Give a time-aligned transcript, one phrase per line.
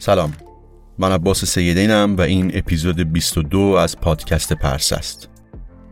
[0.00, 0.32] سلام.
[0.98, 5.28] من عباس سیدینم و این اپیزود 22 از پادکست پرسه است.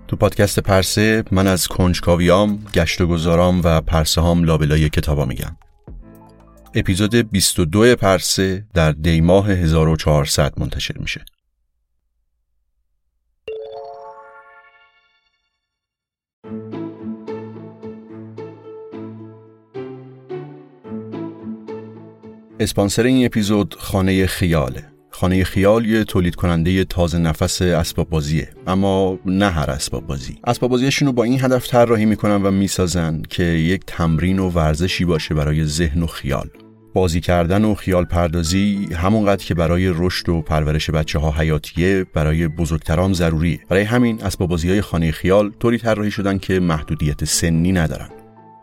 [0.07, 5.57] تو پادکست پرسه من از کنجکاویام، گشت و گذارام و پرسه هام لابلای کتابا میگم.
[6.75, 11.25] اپیزود 22 پرسه در دیماه 1400 منتشر میشه.
[22.61, 24.85] اسپانسر این اپیزود خانه خیاله.
[25.11, 30.71] خانه خیال یه تولید کننده تازه نفس اسباب بازیه اما نه هر اسباب بازی اسباب
[30.71, 35.35] بازیشون رو با این هدف طراحی می‌کنن و می‌سازن که یک تمرین و ورزشی باشه
[35.35, 36.51] برای ذهن و خیال.
[36.95, 42.49] بازی کردن و خیال پردازی همونقدر که برای رشد و پرورش بچه ها حیاتیه برای
[42.49, 43.61] بزرگترام ضروریه.
[43.69, 48.09] برای همین اسباب بازی های خانه خیال طوری طراحی شدن که محدودیت سنی ندارن.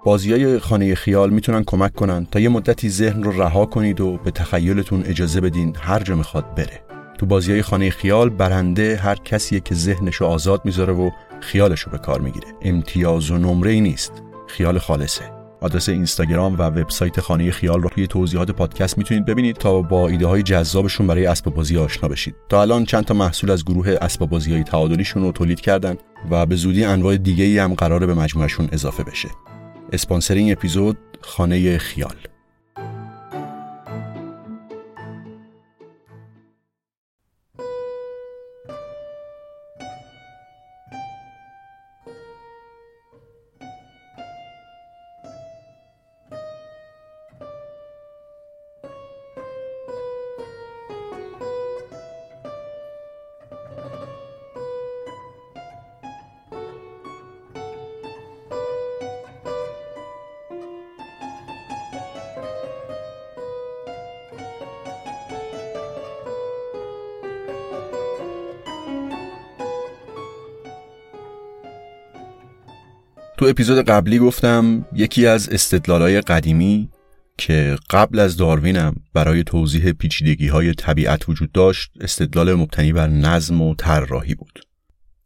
[0.06, 4.18] بازی های خانه خیال می‌تونن کمک کنن تا یه مدتی ذهن رو رها کنید و
[4.18, 6.82] به تخیلتون اجازه بدین هر جا می‌خواد بره
[7.18, 11.10] تو بازی های خانه خیال برنده هر کسیه که ذهنش رو آزاد می‌ذاره و
[11.42, 14.12] خیالش رو به کار می‌گیره امتیاز و نمره ای نیست
[14.48, 15.24] خیال خالصه
[15.62, 20.28] آدرس اینستاگرام و وبسایت خانه خیال رو توی توضیحات پادکست می‌تونید ببینید تا با ایده
[20.28, 22.36] های جذابشون برای اسباب بازی آشنا بشید.
[22.50, 25.96] تا الان چند تا محصول از گروه اسباب بازی های تعادلیشون رو تولید کردن
[26.32, 29.30] و به زودی انواع دیگه ای هم قراره به مجموعشون اضافه بشه.
[29.94, 32.16] اسپانسر این اپیزود خانه خیال.
[73.46, 76.90] تو اپیزود قبلی گفتم یکی از استدلالهای قدیمی
[77.38, 83.62] که قبل از داروینم برای توضیح پیچیدگی های طبیعت وجود داشت استدلال مبتنی بر نظم
[83.62, 84.60] و طراحی بود.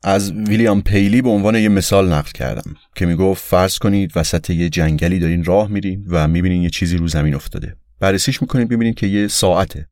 [0.03, 4.69] از ویلیام پیلی به عنوان یه مثال نقل کردم که می‌گفت فرض کنید وسط یه
[4.69, 7.75] جنگلی دارین راه میرین و می‌بینین یه چیزی رو زمین افتاده.
[7.99, 9.87] بررسیش می‌کنید ببینید که یه ساعته.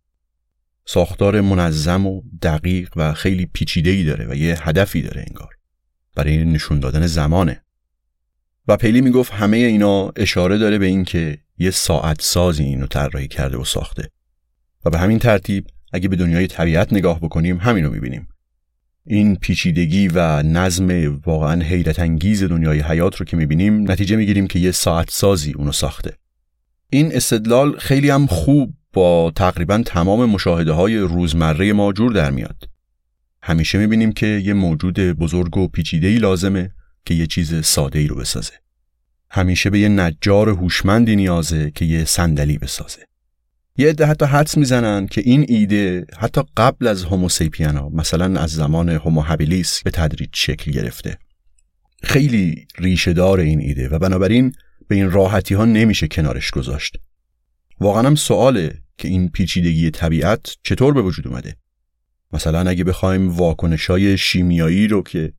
[0.86, 5.50] ساختار منظم و دقیق و خیلی پیچیده ای داره و یه هدفی داره انگار.
[6.16, 7.62] برای نشون دادن زمانه.
[8.68, 13.58] و پیلی می‌گفت همه اینا اشاره داره به اینکه یه ساعت سازی اینو طراحی کرده
[13.58, 14.10] و ساخته.
[14.86, 18.28] و به همین ترتیب اگه به دنیای طبیعت نگاه بکنیم همین رو می‌بینیم.
[19.06, 24.60] این پیچیدگی و نظم واقعا حیرت انگیز دنیای حیات رو که می‌بینیم نتیجه می‌گیریم که
[24.60, 26.14] یه ساعت سازی اونو ساخته.
[26.90, 32.70] این استدلال خیلی هم خوب با تقریبا تمام مشاهده های روزمره ما جور در میاد.
[33.42, 36.72] همیشه می‌بینیم که یه موجود بزرگ و پیچیده لازمه
[37.08, 38.54] که یه چیز ساده ای رو بسازه.
[39.30, 43.00] همیشه به یه نجار هوشمندی نیازه که یه صندلی بسازه.
[43.78, 48.90] یه عده حتی حدس می‌زنن که این ایده حتی قبل از هوموسیپینا مثلا از زمان
[48.90, 51.18] هومو هابیلیس به تدریج شکل گرفته.
[52.04, 54.54] خیلی ریشه دار این ایده و بنابراین
[54.88, 56.98] به این راحتی ها نمیشه کنارش گذاشت.
[57.80, 61.56] واقعا هم سواله که این پیچیدگی طبیعت چطور به وجود اومده.
[62.34, 65.34] مثلا اگه بخوایم واکنش های شیمیایی رو که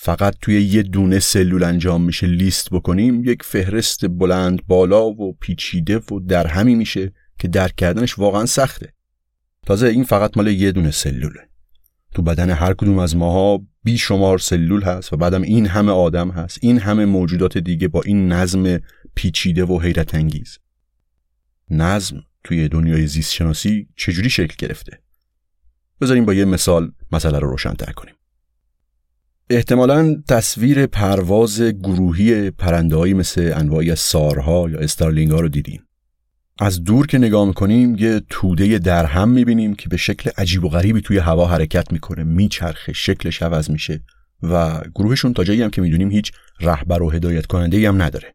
[0.00, 5.98] فقط توی یه دونه سلول انجام میشه لیست بکنیم یک فهرست بلند بالا و پیچیده
[5.98, 8.92] و در همی میشه که درک کردنش واقعا سخته.
[9.66, 11.48] تازه این فقط مال یه دونه سلوله.
[12.14, 16.58] تو بدن هر کدوم از ماها بیشمار سلول هست و بعدم این همه آدم هست
[16.62, 18.78] این همه موجودات دیگه با این نظم
[19.14, 20.58] پیچیده و حیرت انگیز.
[21.70, 24.98] نظم توی دنیای زیست شناسی چجوری شکل گرفته؟
[26.00, 28.14] بذاریم با یه مثال مسئله رو روشن‌تر کنیم.
[29.50, 35.82] احتمالا تصویر پرواز گروهی پرندهایی مثل انواعی سارها یا استارلینگ رو دیدیم.
[36.58, 40.68] از دور که نگاه می‌کنیم یه توده در هم می‌بینیم که به شکل عجیب و
[40.68, 44.02] غریبی توی هوا حرکت می‌کنه میچرخه شکلش عوض میشه
[44.42, 48.34] و گروهشون تا جایی هم که می‌دونیم هیچ رهبر و هدایت کننده هم نداره.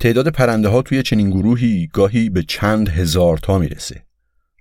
[0.00, 4.02] تعداد پرنده ها توی چنین گروهی گاهی به چند هزار تا می‌رسه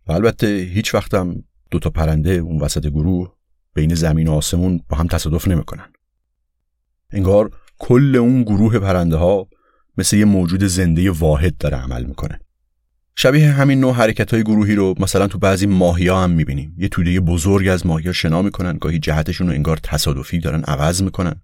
[0.08, 3.39] و البته هیچ وقتم دو تا پرنده اون وسط گروه
[3.74, 5.86] بین زمین و آسمون با هم تصادف نمی‌کنن.
[7.12, 9.48] انگار کل اون گروه پرنده ها
[9.98, 12.40] مثل یه موجود زنده واحد داره عمل می‌کنه.
[13.16, 16.76] شبیه همین نوع حرکت های گروهی رو مثلا تو بعضی ماهی ها هم می‌بینیم.
[16.78, 21.02] یه توده بزرگ از ماهی ها شنا می‌کنن گاهی جهتشون رو انگار تصادفی دارن عوض
[21.02, 21.42] می‌کنن.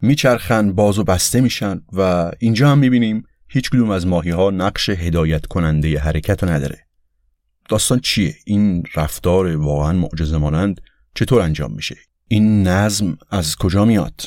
[0.00, 4.88] میچرخن باز و بسته میشن و اینجا هم می‌بینیم هیچ کدوم از ماهی ها نقش
[4.88, 6.78] هدایت کننده حرکت رو نداره.
[7.68, 10.80] داستان چیه؟ این رفتار واقعا معجزه مانند
[11.16, 11.96] چطور انجام میشه؟
[12.28, 14.20] این نظم از کجا میاد؟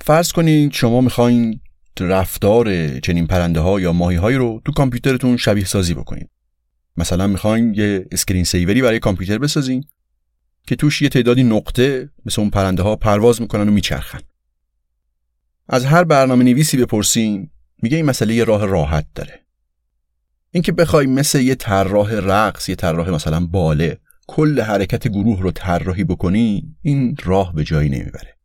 [0.00, 1.60] فرض کنید شما می‌خواین
[2.00, 6.30] رفتار چنین پرنده ها یا ماهی های رو تو کامپیوترتون شبیه سازی بکنید.
[6.96, 9.84] مثلا می‌خواین یه screen saver ی برای کامپیوتر بسازین
[10.66, 14.20] که توش یه تعدادی نقطه مثل اون پرنده ها پرواز می‌کنن و میچرخن.
[15.68, 17.50] از هر برنامه نویسی بپرسین
[17.82, 19.46] میگه این مسئله یه راه راحت داره.
[20.50, 26.04] اینکه بخوای مثل یه طراح رقص یه طراح مثلا باله کل حرکت گروه رو طراحی
[26.04, 28.36] بکنی این راه به جایی نمی‌بره.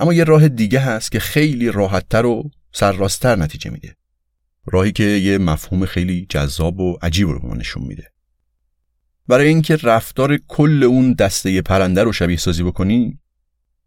[0.00, 3.96] اما یه راه دیگه هست که خیلی راحتتر و سرراستتر نتیجه میده.
[4.66, 8.12] راهی که یه مفهوم خیلی جذاب و عجیب رو نشون میده.
[9.28, 13.18] برای اینکه رفتار کل اون دسته پرنده رو شبیه سازی بکنی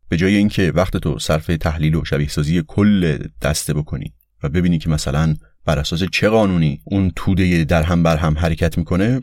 [0.10, 4.14] به جای اینکه وقت تو صرف تحلیل و شبیه سازی کل دسته بکنی
[4.44, 5.36] و ببینی که مثلا
[5.66, 9.22] بر اساس چه قانونی اون توده در هم بر هم حرکت می‌کنه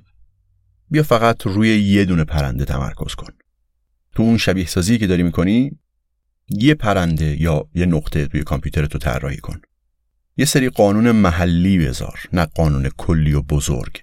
[0.91, 3.33] بیا فقط روی یه دونه پرنده تمرکز کن.
[4.15, 5.79] تو اون شبیه سازی که داری می‌کنی
[6.49, 9.61] یه پرنده یا یه نقطه توی کامپیوتر تو طراحی کن.
[10.37, 14.03] یه سری قانون محلی بذار نه قانون کلی و بزرگ.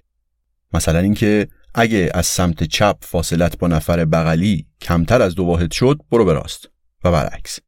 [0.73, 5.99] مثلا اینکه اگه از سمت چپ فاصلت با نفر بغلی کمتر از دو واحد شد
[6.11, 6.69] برو به راست
[7.03, 7.59] و برعکس.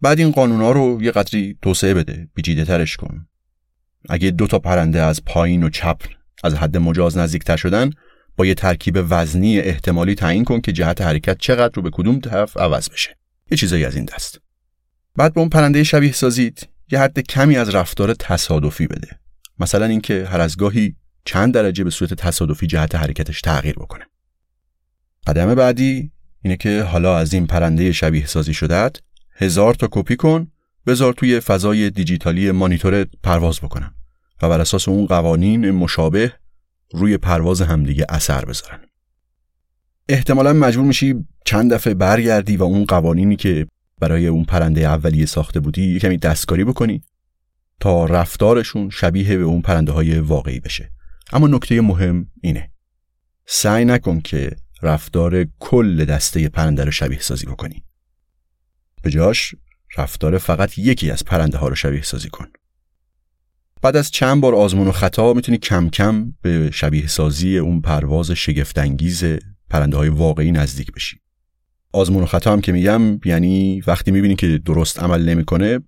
[0.00, 3.26] بعد این قانونا رو یه قدری توسعه بده پیچیده ترش کن.
[4.08, 6.02] اگه دو تا پرنده از پایین و چپ
[6.44, 7.90] از حد مجاز نزدیکتر شدن
[8.46, 12.90] یه ترکیب وزنی احتمالی تعیین کن که جهت حرکت چقدر رو به کدوم طرف عوض
[12.90, 13.16] بشه.
[13.50, 14.40] یه چیزایی از این دست.
[15.16, 19.08] بعد به اون پرنده شبیه سازید یه حد کمی از رفتار تصادفی بده.
[19.58, 24.04] مثلا اینکه هر از گاهی چند درجه به صورت تصادفی جهت حرکتش تغییر بکنه.
[25.26, 26.10] قدم بعدی
[26.42, 28.96] اینه که حالا از این پرنده شبیه سازی شدت
[29.36, 30.46] هزار تا کپی کن
[30.86, 33.94] بذار توی فضای دیجیتالی مانیتورت پرواز بکنن
[34.42, 36.32] و بر اساس اون قوانین مشابه
[36.92, 38.80] روی پرواز همدیگه اثر بذارن.
[40.08, 43.66] احتمالا مجبور میشی چند دفعه برگردی و اون قوانینی که
[44.00, 47.02] برای اون پرنده اولیه ساخته بودی کمی دستکاری بکنی
[47.80, 50.90] تا رفتارشون شبیه به اون پرنده های واقعی بشه.
[51.32, 52.70] اما نکته مهم اینه.
[53.46, 57.84] سعی نکن که رفتار کل دسته پرنده رو شبیه سازی بکنی.
[59.02, 59.54] به جاش
[59.96, 62.46] رفتار فقط یکی از پرنده ها رو شبیه سازی کن.
[63.82, 68.30] بعد از چند بار آزمون و خطا می‌تونی کم کم به شبیه سازی اون پرواز
[68.30, 69.24] شگفتانگیز
[69.70, 71.20] پرنده های واقعی نزدیک بشی.
[71.92, 75.80] آزمون و خطا هم که میگم یعنی وقتی می‌بینی که درست عمل نمی‌کنه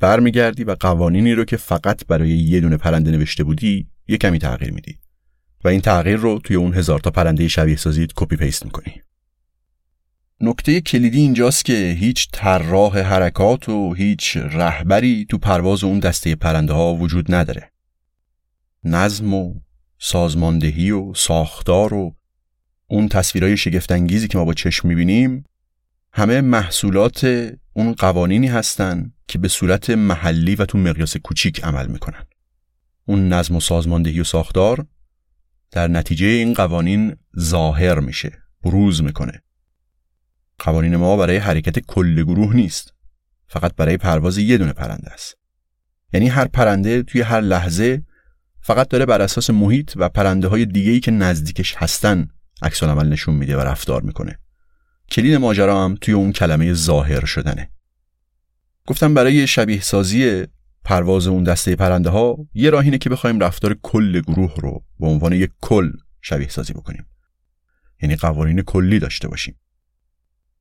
[0.00, 4.72] برمیگردی و قوانینی رو که فقط برای یه دونه پرنده نوشته بودی یه کمی تغییر
[4.72, 4.98] میدی.
[5.64, 9.00] و این تغییر رو توی اون هزار تا پرنده شبیه سازی copy paste می‌کنی.
[10.44, 16.72] نکته کلیدی اینجاست که هیچ طراح حرکات و هیچ رهبری تو پرواز اون دسته پرنده
[16.72, 17.72] ها وجود نداره.
[18.84, 19.54] نظم و
[19.98, 22.16] سازماندهی و ساختار و
[22.86, 25.44] اون تصویرهای شگفتانگیزی که ما با چشم می‌بینیم
[26.12, 32.26] همه محصولات اون قوانینی هستن که به صورت محلی و تو مقیاس کوچیک عمل می‌کنن.
[33.04, 34.86] اون نظم و سازماندهی و ساختار
[35.70, 38.32] در نتیجه این قوانین ظاهر میشه،
[38.62, 39.42] بروز می‌کنه.
[40.64, 42.94] قوانین ما برای حرکت کل گروه نیست.
[43.48, 45.36] فقط برای پرواز یه دونه پرنده است.
[46.12, 48.02] یعنی هر پرنده توی هر لحظه
[48.60, 52.28] فقط داره بر اساس محیط و پرنده های دیگه‌ای که نزدیکش هستن
[52.62, 54.38] عکس عمل نشون میده و رفتار می‌کنه.
[55.10, 57.70] کلید ماجرا هم توی اون کلمه ظاهر شدنه.
[58.86, 60.46] گفتم برای شبیه سازی
[60.84, 65.06] پرواز اون دسته پرنده ها یه راه اینه که بخوایم رفتار کل گروه رو به
[65.06, 67.06] عنوان یک کل شبیه سازی بکنیم.
[68.02, 69.54] یعنی قوانین کلی داشته باشیم.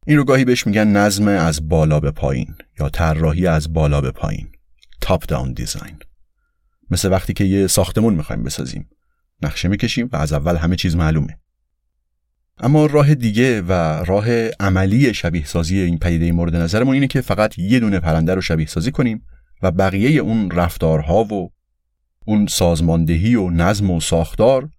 [0.07, 4.11] این رو گاهی بهش میگن نظم از بالا به پایین یا طراحی از بالا به
[4.11, 4.51] پایین.
[5.01, 5.99] تاپ داون دیزاین
[6.91, 8.89] مثل وقتی که یه ساختمون می‌خوایم بسازیم.
[9.41, 11.39] نقشه می‌کشیم و از اول همه چیز معلومه.
[12.59, 17.59] اما راه دیگه و راه عملی شبیه سازی این پدیده مورد نظرمون اینه که فقط
[17.59, 19.25] یه دونه پرنده رو شبیه سازی کنیم
[19.61, 21.51] و بقیه اون رفتارها و
[22.25, 24.69] اون سازماندهی و نظم و ساختار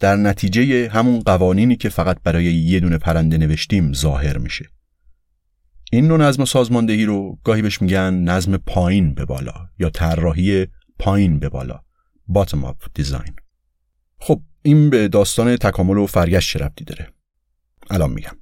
[0.00, 4.68] در نتیجه همون قوانینی که فقط برای یه دونه پرنده نوشتیم ظاهر میشه.
[5.92, 10.66] این نوع نظم سازماندهی رو گاهی بهش میگن نظم پایین به بالا یا طراحی
[10.98, 11.80] پایین به بالا
[12.32, 13.36] bottom up دیزاین
[14.18, 17.08] خب این به داستان تکامل و فرگشت ربطی داره؟
[17.90, 18.36] الان میگم.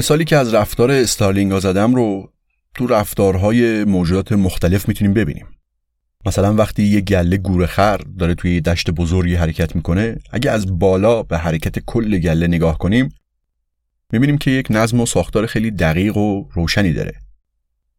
[0.00, 2.32] مثالی که از رفتار استارلینگ زدم رو
[2.74, 5.46] تو رفتارهای موجودات مختلف می‌تونیم ببینیم.
[6.26, 11.22] مثلا وقتی یه گله گوره خر داره توی دشت بزرگی حرکت می‌کنه اگه از بالا
[11.22, 13.08] به حرکت کل گله نگاه کنیم
[14.12, 17.12] می‌بینیم که یک نظم و ساختار خیلی دقیق و روشنی داره.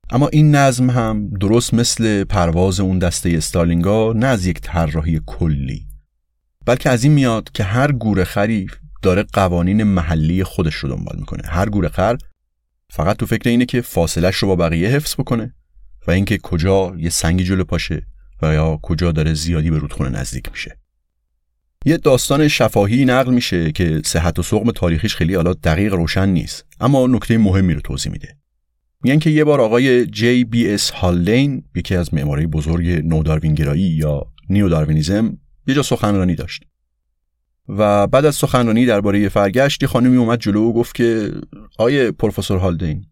[0.10, 5.86] اما این نظم هم درست مثل پرواز اون دسته استارلینگا نه از یک طراحی کلی
[6.66, 8.68] بلکه از این میاد که هر گوره خری
[9.02, 11.44] داره قوانین محلی خودش رو دنبال می‌کنه.
[11.46, 12.18] هر گوره خر
[12.90, 15.56] فقط تو فکر اینه که فاصلش رو با بقیه حفظ بکنه
[16.08, 18.08] و اینکه کجا یه سنگی جلو پاشه
[18.42, 20.78] و یا کجا داره زیادی به رودخونه نزدیک میشه.
[21.86, 26.66] یه داستان شفاهی نقل میشه که صحت و سقم تاریخیش خیلی حالا دقیق روشن نیست
[26.80, 28.38] اما نکته مهمی رو توضیح میده.
[29.04, 34.32] میگن که یه بار آقای جی بی اس هالدین یکی از معمارای بزرگ نوداروینگرایی یا
[34.50, 36.64] نیوداروینیزم یه جا سخنرانی داشت.
[37.78, 41.32] و بعد از سخنرانی درباره فرگشت خانمی اومد جلو و گفت که
[41.78, 43.06] آیه پروفسور هالدین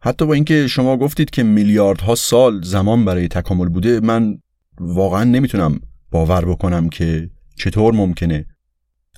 [0.00, 4.38] حتی با اینکه شما گفتید که میلیاردها سال زمان برای تکامل بوده من
[4.80, 8.46] واقعا نمی‌تونم باور بکنم که چطور ممکنه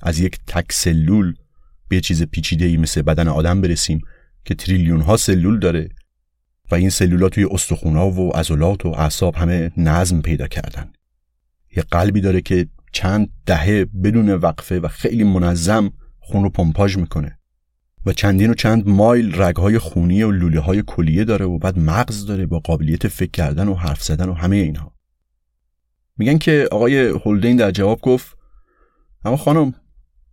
[0.03, 1.33] از یک تک سلول
[1.87, 4.01] به چیز پیچیده ای مثل بدن آدم برسیم
[4.45, 5.89] که تریلیون ها سلول داره
[6.71, 10.91] و این سلولا توی استخونا و عضلات و اعصاب همه نظم پیدا کردن.
[11.77, 17.39] یه قلبی داره که چند دهه بدون وقفه و خیلی منظم خون رو پمپاژ می‌کنه.
[18.05, 22.25] و چندین و چند مایل رگهای خونی و لوله های کلیه داره و بعد مغز
[22.25, 24.93] داره با قابلیت فکر کردن و حرف زدن و همه اینها.
[26.17, 28.37] میگن که آقای هولدین در جواب گفت
[29.25, 29.73] اما خانم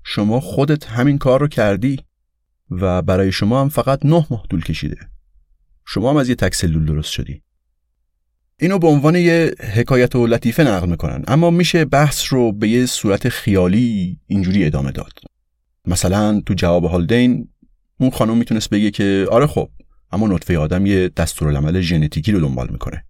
[0.04, 2.00] شما خودت همین کار رو کردی
[2.70, 4.96] و برای شما هم فقط نه ماه طول کشیده.
[5.86, 7.42] شما هم از یه تک سلول درست شدی.
[8.60, 11.24] اینو به عنوان یه حکایت و لطیفه نقل می‌کنن.
[11.28, 15.12] اما میشه بحث رو به یه صورت خیالی اینجوری ادامه داد.
[15.86, 17.48] مثلا تو جواب هالدین
[18.00, 19.68] اون خانم می‌تونست بگه که آره خب
[20.12, 23.04] اما نطفه آدم یه دستورالعمل ژنتیکی رو دنبال می‌کنه.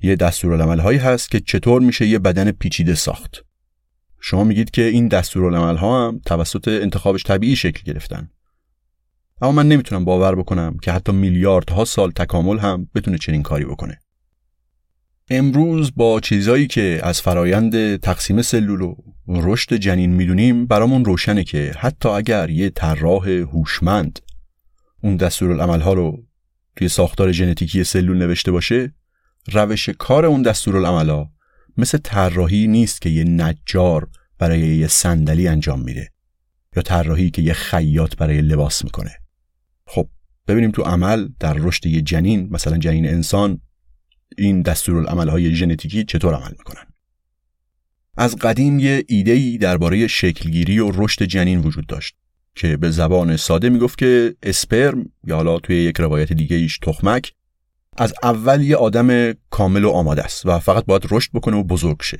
[0.00, 3.44] یه دستورالعمل هایی هست که چطور میشه یه بدن پیچیده ساخت.
[4.20, 8.30] شما میگید که این دستورالعمل ها هم توسط انتخابش طبیعی شکل گرفتن.
[9.42, 13.98] اما من نمی‌تونم باور بکنم که حتی میلیاردها سال تکامل هم بتونه چنین کاری بکنه.
[15.30, 18.94] امروز با چیزایی که از فرایند تقسیم سلول و
[19.28, 24.20] رشد جنین می‌دونیم برامون روشنه که حتی اگر یه طراح هوشمند
[25.02, 26.24] اون دستورالعملها رو
[26.76, 28.94] توی ساختار ژنتیکی سلول نوشته باشه
[29.52, 31.30] روش کار اون دستورالعملها
[31.76, 36.10] مثل طراحی نیست که یه نجار برای یه صندلی انجام میده
[36.76, 39.12] یا طراحی که یه خیاط برای لباس می‌کنه.
[39.86, 40.08] خب
[40.48, 43.60] ببینیم تو عمل در رشد یه جنین مثلا جنین انسان
[44.38, 46.86] این دستورالعملهای ژنتیکی چطور عمل می‌کنن؟
[48.16, 52.16] از قدیم یه ایده‌ای درباره شکلگیری و رشد جنین وجود داشت
[52.54, 57.32] که به زبان ساده می‌گفت که اسپرم یا حالا توی یک روایت دیگه ایش تخمک
[57.98, 62.02] از اول یه آدم کامل و آماده است و فقط باید رشد بکنه و بزرگ
[62.02, 62.18] شه.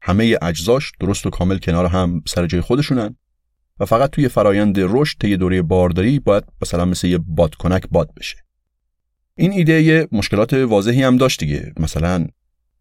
[0.00, 3.16] همه اجزاش درست و کامل کنار هم سر جای خودشونن
[3.80, 8.36] و فقط توی فرایند رشد طی دوره بارداری باید مثلا مثل یه بادکنک باد بشه.
[9.34, 11.72] این ایده یه مشکلات واضحی هم داشت دیگه.
[11.76, 12.26] مثلا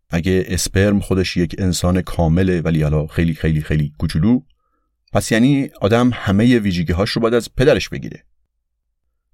[0.10, 4.41] اگه اسپرم خودش یک انسان کامله ولی حالا خیلی خیلی خیلی کوچولو
[5.13, 8.24] پس یعنی آدم همه ویژگی رو باید از پدرش بگیره.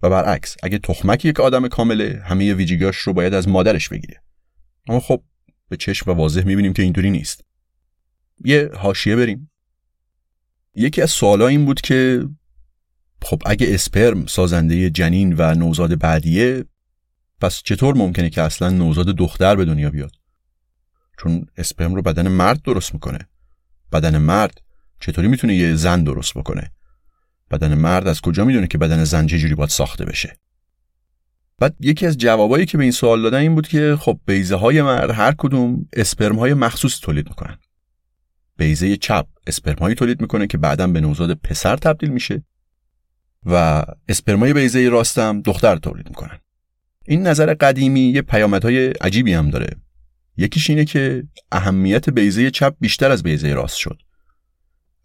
[0.03, 4.21] و برعکس اگه تخمک یک آدم کامله همه ویژگیاش رو باید از مادرش بگیره.
[4.89, 5.23] اما خب
[5.69, 7.45] به چشم و واضح می‌بینیم که اینطوری نیست.
[8.45, 9.51] یه حاشیه بریم.
[10.75, 12.27] یکی از سوالا این بود که
[13.21, 16.65] خب اگه اسپرم سازنده جنین و نوزاد بعدیه
[17.41, 20.11] پس چطور ممکنه که اصلا نوزاد دختر به دنیا بیاد؟
[21.19, 23.19] چون اسپرم رو بدن مرد درست می‌کنه.
[23.91, 24.61] بدن مرد
[24.99, 26.71] چطوری می‌تونه یه زن درست بکنه؟
[27.51, 30.37] بدن مرد از کجا می‌دونه که بدن زن چجوری باید ساخته بشه؟
[31.59, 34.81] بعد یکی از جوابایی که به این سوال دادن این بود که خب بیزه های
[34.81, 37.57] مرد هر کدوم اسپرم های مخصوص تولید می‌کنن.
[38.57, 42.43] بیزه چپ اسپرم هایی تولید می‌کنه که بعدا به نوزاد پسر تبدیل میشه
[43.45, 46.39] و اسپرمای بیزه راستم دختر تولید می‌کنن.
[47.07, 49.69] این نظر قدیمی یه پیامدهای عجیبی هم داره.
[50.37, 54.01] یکیش اینه که اهمیت بیزه چپ بیشتر از بیزه راست شد.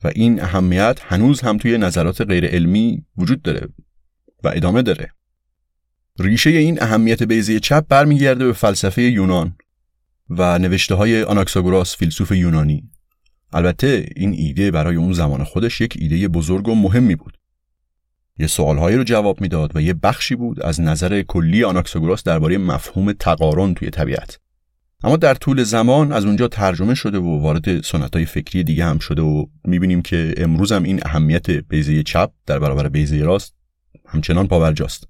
[0.05, 3.69] و این اهمیت هنوز هم توی نظرات غیر علمی وجود داره
[4.45, 5.13] و ادامه داره.
[6.19, 9.57] ریشه این اهمیت بیزه چپ برمیگرده به فلسفه یونان
[10.31, 12.91] و نوشته های آناکساگوراس فیلسوف یونانی.
[13.53, 17.39] البته این ایده برای اون زمان خودش یک ایده بزرگ و مهمی بود.
[18.39, 23.13] یه سوالهایی رو جواب می‌داد و یه بخشی بود از نظر کلی آناکساگوراس درباره مفهوم
[23.13, 24.39] تقارن توی طبیعت.
[25.05, 28.99] اما در طول زمان از اونجا ترجمه شده و وارد سنت های فکری دیگه هم
[28.99, 33.55] شده و می‌بینیم که امروز هم این اهمیت بیزه چپ در برابر بیزه راست
[34.07, 35.09] همچنان پاورجاست.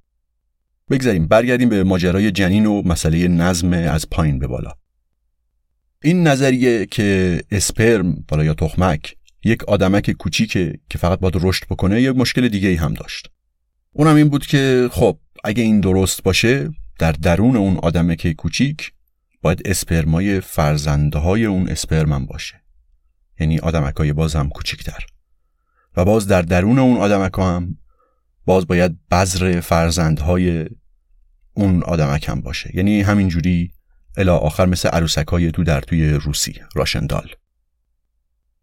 [0.90, 4.72] بگذاریم برگردیم به ماجرای جنین و مسئله نظم از پایین به بالا.
[6.04, 12.02] این نظریه که اسپرم بالا یا تخمک یک آدمک کوچیکه که فقط باید رشد بکنه
[12.02, 13.30] یک مشکل دیگه ای هم داشت.
[13.92, 18.92] اونم این بود که خب اگه این درست باشه در درون اون آدمک کوچیک
[19.42, 22.62] باید اسپرمای فرزنده های اون اسپرم باشه.
[23.40, 25.06] یعنی آدمک های باز هم کوچیکتر.
[25.96, 27.78] و باز در درون اون آدمک هم
[28.44, 30.66] باز باید بذر فرزندهای
[31.54, 32.70] اون آدمک هم باشه.
[32.74, 33.72] یعنی همینجوری
[34.16, 37.28] الا آخر مثل عروسک های تو در توی روسی راشندال.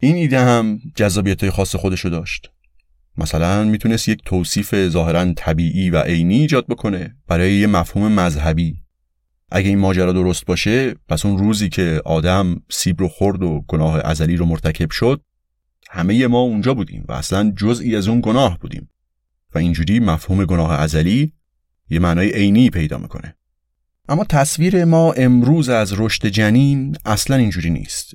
[0.01, 2.51] این ایده هم جذابیت خاص خودشو داشت.
[3.17, 8.81] مثلا می‌تونست یک توصیف ظاهرا طبیعی و عینی ایجاد بکنه برای یه مفهوم مذهبی.
[9.51, 14.01] اگه این ماجرا درست باشه پس اون روزی که آدم سیب رو خورد و گناه
[14.05, 15.21] ازلی رو مرتکب شد
[15.89, 18.89] همه ما اونجا بودیم و اصلا جزئی از اون گناه بودیم.
[19.55, 21.33] و اینجوری مفهوم گناه ازلی
[21.89, 23.35] یه معنای عینی پیدا می‌کنه.
[24.09, 28.13] اما تصویر ما امروز از رشد جنین اصلا اینجوری نیست.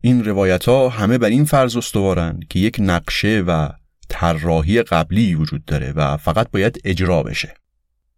[0.00, 3.68] این روایت ها همه بر این فرض استوارن که یک نقشه و
[4.08, 7.54] طراحی قبلی وجود داره و فقط باید اجرا بشه.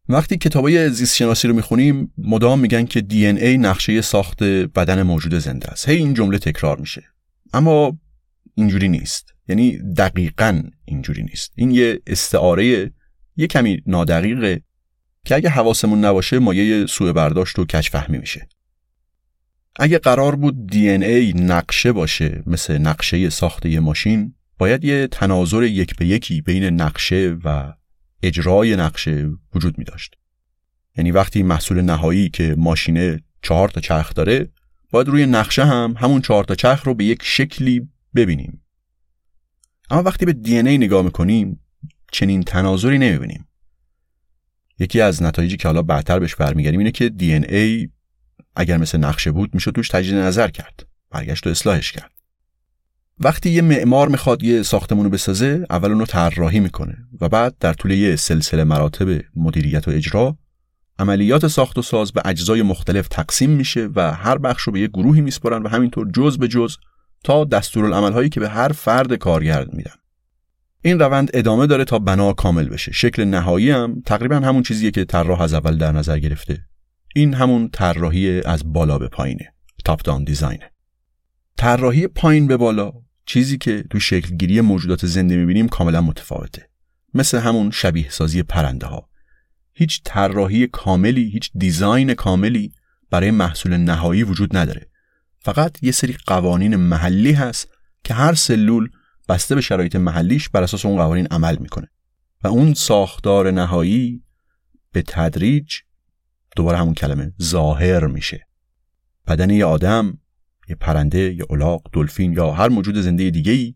[0.09, 5.35] وقتی کتابای زیست شناسی رو می‌خونیم مدام میگن که دی ای نقشه ساخت بدن موجود
[5.35, 5.89] زنده است.
[5.89, 7.03] هی این جمله تکرار میشه.
[7.53, 7.99] اما
[8.55, 9.35] اینجوری نیست.
[9.49, 11.53] یعنی دقیقا اینجوری نیست.
[11.57, 12.93] این یه استعاره
[13.37, 14.63] یه کمی نادقیقه
[15.25, 18.49] که اگه حواسمون نباشه مایه سوء برداشت و کچ فهمی میشه.
[19.79, 25.63] اگه قرار بود دی ای نقشه باشه مثل نقشه ساخت یه ماشین باید یه تناظر
[25.63, 27.73] یک به یکی بین نقشه و
[28.23, 30.15] اجرای نقشه وجود می داشت.
[30.97, 34.49] یعنی وقتی محصول نهایی که ماشینه چهار تا چرخ داره
[34.91, 38.63] باید روی نقشه هم همون چهار تا چرخ رو به یک شکلی ببینیم.
[39.91, 41.61] اما وقتی به دی ای نگاه می‌کنیم
[42.13, 43.49] چنین تناظری نمی‌بینیم.
[44.79, 47.89] یکی از نتایجی که حالا بعدتر بهش برمیگردیم اینه که دی ای
[48.59, 50.87] اگر مثل نقشه بود می‌شد توش تجدید نظر کرد.
[51.11, 52.11] برگشت و اصلاحش کرد.
[53.21, 57.91] وقتی یه معمار می‌خواد یه ساختمونو بسازه اول اونو طراحی می‌کنه و بعد در طول
[57.91, 60.39] یه سلسله مراتب مدیریت و اجرا
[60.99, 64.87] عملیات ساخت و ساز به اجزای مختلف تقسیم میشه و هر بخش رو به یه
[64.89, 66.77] گروهی میسپرن و همینطور جز به جز
[67.25, 69.95] تا دستورالعملهایی که به هر فرد کارگرد میدن
[70.83, 75.05] این روند ادامه داره تا بنا کامل بشه شکل نهایی هم تقریبا همون چیزیه که
[75.05, 76.68] طراح از اول در نظر گرفته
[77.15, 80.71] این همون طراحی از بالا به پایینه تاپ دان دیزاینه
[81.57, 82.93] طراحی پایین به بالا
[83.27, 86.69] چیزی که تو شکلگیری موجودات زنده می‌بینیم کاملا متفاوته.
[87.15, 89.09] مثل همون شبیه سازی پرنده ها
[89.73, 92.73] هیچ طراحی کاملی هیچ دیزاین کاملی
[93.11, 94.87] برای محصول نهایی وجود نداره.
[95.39, 97.69] فقط یه سری قوانین محلی هست
[98.05, 98.89] که هر سلول
[99.29, 101.89] بسته به شرایط محلیش بر اساس اون قوانین عمل می‌کنه.
[102.45, 104.23] و اون ساختار نهایی
[104.93, 105.75] به تدریج
[106.59, 108.47] دوباره همون کلمه ظاهر میشه.
[109.27, 110.19] بدن یه آدم
[110.69, 113.75] یه پرنده یه الاغ دلفین یا هر موجود زنده دیگه ای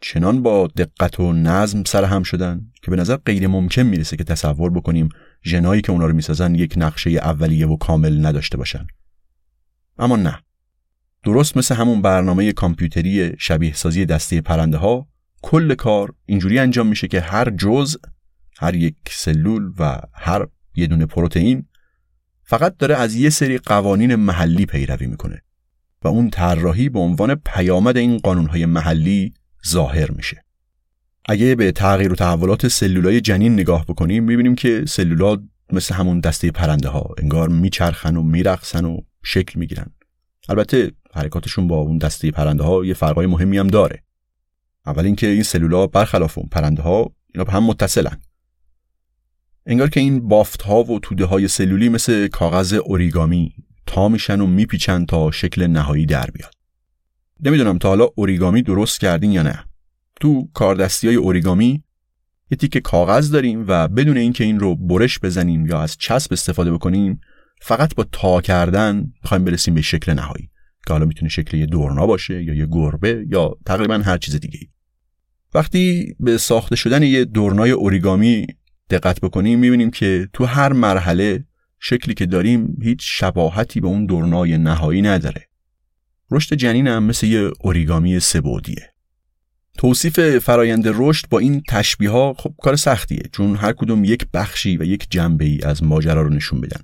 [0.00, 4.24] چنان با دقت و نظم سر هم شدن که به نظر غیر ممکن می‌رسه که
[4.24, 5.08] تصور بکنیم
[5.44, 8.86] ژنایی که اونا رو می‌سازن یک نقشه اولیه و کامل نداشته باشن.
[9.98, 10.38] اما نه.
[11.24, 15.08] درست مثل همون برنامه کامپیوتری شبیه سازی دسته پرنده ها
[15.42, 17.98] کل کار اینجوری انجام میشه که هر جزء
[18.58, 21.66] هر یک سلول و هر یه دونه پروتئین
[22.50, 25.42] فقط داره از یه سری قوانین محلی پیروی می‌کنه
[26.04, 29.34] و اون طراحی به عنوان پیامد این قانونهای محلی
[29.68, 30.44] ظاهر میشه.
[31.28, 35.40] اگه به تغییر و تحولات سلولای جنین نگاه بکنیم می‌بینیم که سلولات
[35.72, 39.86] مثل همون دسته پرنده ها انگار میچرخن و میرقصن و شکل می‌گیرن.
[40.48, 44.02] البته حرکاتشون با اون دسته پرنده ها یه فرقای مهمی هم داره.
[44.86, 48.20] اول اینکه این سلولا برخلاف اون پرنده ها اینا به هم متصلن.
[49.70, 53.54] انگار که این بافت ها و توده های سلولی مثل کاغذ اوریگامی
[53.86, 56.52] تا میشن و میپیچن تا شکل نهایی در بیاد.
[57.44, 59.64] نمی‌دونم تا حالا اوریگامی درست کردین یا نه.
[60.20, 61.84] تو کاردستی های اوریگامی
[62.50, 66.72] یه تیک کاغذ داریم و بدون اینکه این رو برش بزنیم یا از چسب استفاده
[66.72, 67.20] بکنیم
[67.60, 70.50] فقط با تا کردن می‌خوایم برسیم به شکل نهایی.
[70.86, 74.58] که حالا می‌تونه شکل یه دورنا باشه یا یه گربه یا تقریبا هر چیز دیگه
[75.54, 78.46] وقتی به ساخته شدن یه دورنای اوریگامی
[78.90, 81.44] دقت بکنیم می‌بینیم که تو هر مرحله
[81.78, 85.48] شکلی که داریم هیچ شباهتی به اون دورنای نهایی نداره.
[86.30, 88.90] رشد جنین هم مثل یه اوریگامی سبودیه
[89.78, 94.76] توصیف فرایند رشد با این تشبیه ها خب کار سختیه چون هر کدوم یک بخشی
[94.76, 96.80] و یک جنبه ای از ماجرا رو نشون بدن.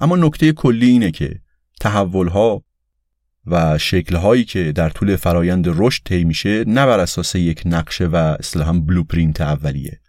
[0.00, 1.40] اما نکته کلی اینه که
[1.80, 2.64] تحول ها
[3.46, 8.16] و شکلهایی که در طول فرایند رشد طی میشه نه بر اساس یک نقشه و
[8.16, 10.00] اصطلاحا بلوپرینت اولیه.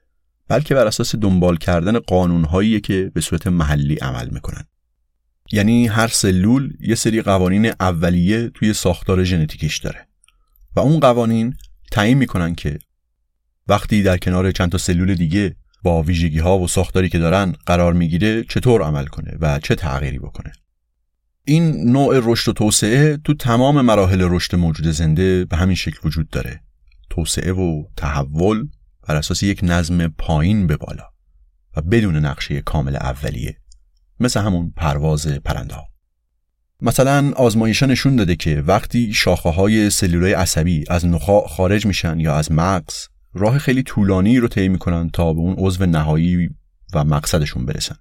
[0.50, 4.64] بلکه بر اساس دنبال کردن قانونهایی که به صورت محلی عمل می‌کنن.
[5.52, 10.08] یعنی هر سلول یه سری قوانین اولیه توی ساختار ژنتیکیش داره
[10.76, 11.54] و اون قوانین
[11.92, 12.80] تعیین می‌کنن که
[13.68, 17.94] وقتی در کنار چند تا سلول دیگه با ویژگی ها و ساختاری که دارن قرار
[17.94, 20.52] می‌گیره چطور عمل کنه و چه تغییری بکنه.
[21.46, 26.30] این نوع رشد و توسعه تو تمام مراحل رشد موجود زنده به همین شکل وجود
[26.30, 26.62] داره.
[27.10, 28.68] توسعه و تحول
[29.10, 31.04] بر اساس یک نظم پایین به بالا
[31.76, 33.58] و بدون نقشه کامل اولیه
[34.20, 35.84] مثل همون پرواز پرنده ها.
[36.82, 42.36] مثلا آزمایشا نشون داده که وقتی شاخه های سلولای عصبی از نخاع خارج میشن یا
[42.36, 46.50] از مغز راه خیلی طولانی رو طی می‌کنن تا به اون عضو نهایی
[46.94, 47.96] و مقصدشون برسن.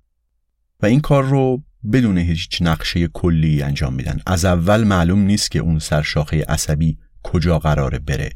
[0.82, 4.20] و این کار رو بدون هیچ نقشه کلی انجام میدن.
[4.26, 8.30] از اول معلوم نیست که اون سرشاخه عصبی کجا قراره بره.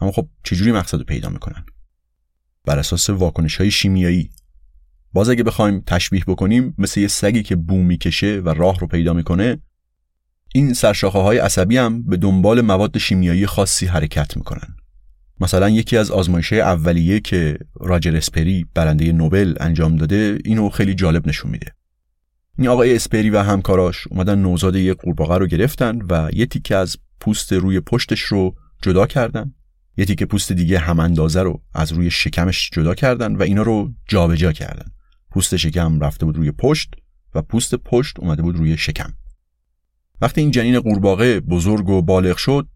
[0.00, 1.64] اما خب چجوری مقصد رو پیدا می‌کنن؟
[2.64, 4.30] بر اساس واکنش های شیمیایی.
[5.12, 9.12] باز اگه بخوایم تشبیه بکنیم مثل یه سگی که بو می‌کشه و راه رو پیدا
[9.12, 9.58] می‌کنه
[10.54, 14.76] این سرشاخه های عصبی هم به دنبال مواد شیمیایی خاصی حرکت می‌کنن.
[15.40, 21.28] مثلا یکی از آزمایش اولیه که راجر اسپری برنده نوبل انجام داده اینو خیلی جالب
[21.28, 21.72] نشون میده.
[22.58, 26.96] این آقای اسپری و همکاراش اومدن نوزاد یک قورباغه رو گرفتن و یه تیکه از
[27.20, 29.54] پوست روی پشتش رو جدا کردن.
[29.96, 33.92] یه تیکه پوست دیگه هم اندازه رو از روی شکمش جدا کردن و اینا رو
[34.08, 34.90] جابجا جا کردن.
[35.30, 36.94] پوست شکم رفته بود روی پشت
[37.34, 39.12] و پوست پشت اومده بود روی شکم.
[40.20, 42.68] وقتی این جنین قورباغه بزرگ و بالغ شد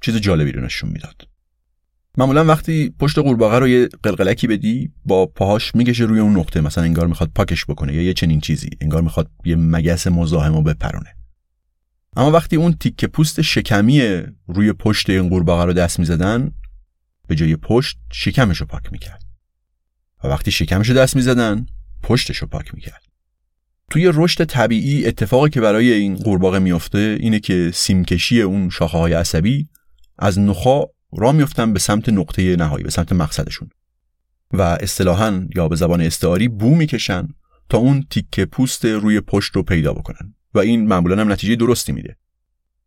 [0.00, 1.28] چیز جالبی رو نشون می‌داد.
[2.18, 6.60] معمولا وقتی پشت قورباغه رو یه قلقلکی بدی با پاهاش می‌کشه روی اون نقطه.
[6.60, 8.70] مثلا انگار می‌خواد پاکش بکنه یا یه چنین چیزی.
[8.80, 11.16] انگار می‌خواد یه مگس مزاحم رو بپرونه.
[12.16, 16.52] اما وقتی اون تیکه پوست شکمی روی پشت این قورباغه رو دست می‌زدن
[17.28, 19.22] به جای پشت شکمش رو پاک می‌کرد.
[20.24, 21.66] و وقتی شکمش رو دست می‌زدن
[22.02, 23.02] پشتش رو پاک می‌کرد.
[23.90, 29.12] توی رشد طبیعی اتفاقی که برای این قورباغه میفته اینه که سیمکشی اون شاخه های
[29.12, 29.68] عصبی
[30.18, 33.68] از نخا را میفتن به سمت نقطه نهایی به سمت مقصدشون.
[34.52, 37.28] و اصطلاحا یا به زبان استعاری بو می‌کشن
[37.68, 40.34] تا اون تیکه پوست روی پشت رو پیدا بکنن.
[40.56, 42.16] و این معمولا هم نتیجه درستی میده.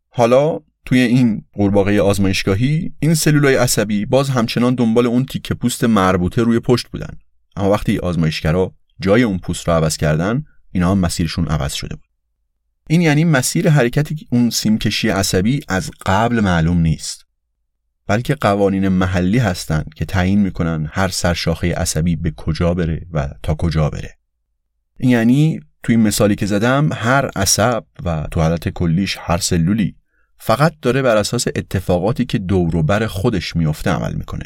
[0.08, 6.42] حالا توی این قورباغه آزمایشگاهی این سلولای عصبی باز همچنان دنبال اون تیکه پوست مربوطه
[6.42, 7.18] روی پشت بودن.
[7.56, 12.04] اما وقتی آزمایشگرا جای اون پوست رو عوض کردن اینا هم مسیرشون عوض شده بود.
[12.88, 17.26] این یعنی مسیر حرکتی اون سیمکشی عصبی از قبل معلوم نیست.
[18.06, 23.54] بلکه قوانین محلی هستند که تعیین می‌کنن هر سرشاخه عصبی به کجا بره و تا
[23.54, 24.18] کجا بره.
[24.98, 29.94] این یعنی توی این مثالی که زدم هر عصب و تو حالت کلیش هر سلولی
[30.36, 34.44] فقط داره بر اساس اتفاقاتی که دور بر خودش میفته عمل می‌کنه.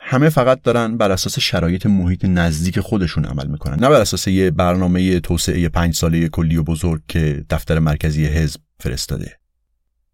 [0.00, 3.74] همه فقط دارن بر اساس شرایط محیط نزدیک خودشون عمل می‌کنن.
[3.80, 8.60] نه بر اساس یه برنامه توسعه پنج ساله کلی و بزرگ که دفتر مرکزی حزب
[8.80, 9.38] فرستاده.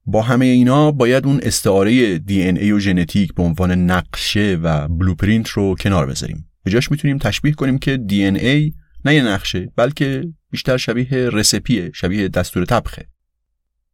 [0.07, 5.49] با همه اینا باید اون استعاره دی ای و ژنتیک به عنوان نقشه و بلوپرینت
[5.49, 6.51] رو کنار بذاریم.
[6.64, 8.73] به جاش می‌تونیم تشبیه کنیم که دی ای
[9.05, 13.09] نه یه نقشه بلکه بیشتر شبیه رسپیه شبیه دستور طبخه.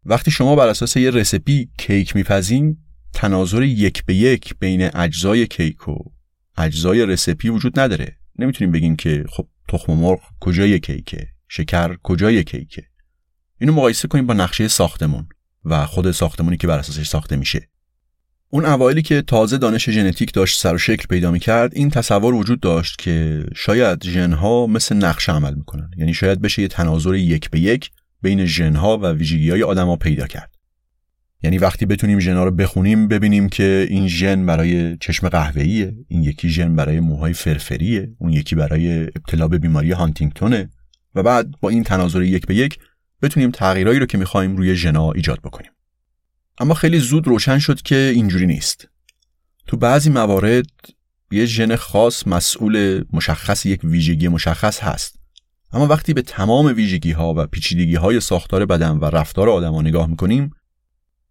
[0.05, 2.77] وقتی شما بر اساس یه رسپی کیک میپزین
[3.13, 5.95] تناظر یک به یک بین اجزای کیک و
[6.57, 8.17] اجزای رسپی وجود نداره.
[8.39, 12.87] نمی‌تونیم بگیم که خب تخم مرغ کجای کیکه شکر کجای کیکه.
[13.61, 15.29] اینو مقایسه کنیم با نقشه ساختمون
[15.65, 17.69] و خود ساختمونی که بر اساسش ساخته میشه.
[18.53, 22.61] اون اوایلی که تازه دانش ژنتیک داشت سر و شکل پیدا می‌کرد این تصور وجود
[22.61, 25.91] داشت که شاید ژنها مثل نقشه عمل می‌کنن.
[25.97, 27.91] یعنی شاید بشه یه تناظر یک به یک
[28.23, 30.55] بین ژنها و ویژگی های آدما پیدا کرد.
[31.43, 36.49] یعنی وقتی بتونیم ژنا رو بخونیم ببینیم که این ژن برای چشم قهوه‌ایه این یکی
[36.49, 40.71] ژن برای موهای فرفریه اون یکی برای ابتلا به بیماری هانتینگتونه
[41.15, 42.79] و بعد با این تناظر یک به یک
[43.23, 45.71] بتونیم تغییرایی رو که می‌خوایم روی ژنا ایجاد بکنیم.
[46.61, 48.89] اما خیلی زود روشن شد که اینجوری نیست.
[49.67, 50.67] تو بعضی موارد
[51.31, 55.19] یه ژن خاص مسئول مشخص یک ویژگی مشخص هست.
[55.73, 60.07] اما وقتی به تمام ویژگی ها و پیچیدگی های ساختار بدن و رفتار آدم نگاه
[60.07, 60.51] می‌کنیم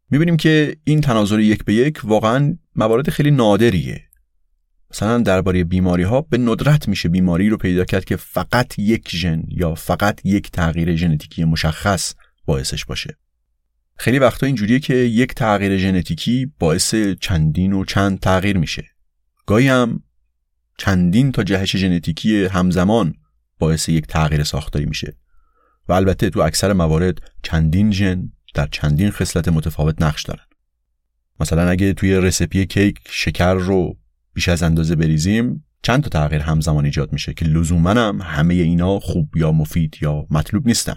[0.10, 4.04] می‌بینیم که این تناظر یک به یک واقعا موارد خیلی نادریه.
[4.92, 9.44] مثلا درباره بیماری ها به ندرت میشه بیماری رو پیدا کرد که فقط یک ژن
[9.48, 12.14] یا فقط یک تغییر ژنتیکی مشخص
[12.46, 13.18] باعثش باشه.
[14.02, 18.86] خیلی وقتا اینجوریه که یک تغییر ژنتیکی باعث چندین و چند تغییر میشه.
[19.46, 20.04] گاهی هم
[20.78, 23.14] چندین تا جهش ژنتیکی همزمان
[23.60, 25.18] باعث یک تغییر ساختاری میشه.
[25.90, 30.46] و البته تو اکثر موارد چندین ژن در چندین خصلت متفاوت نقش دارن.
[31.40, 33.98] مثلا اگه توی رسپی کیک شکر رو
[34.34, 39.00] بیش از اندازه بریزیم چند تا تغییر همزمان ایجاد میشه که لزوما هم همه اینا
[39.00, 40.96] خوب یا مفید یا مطلوب نیستن.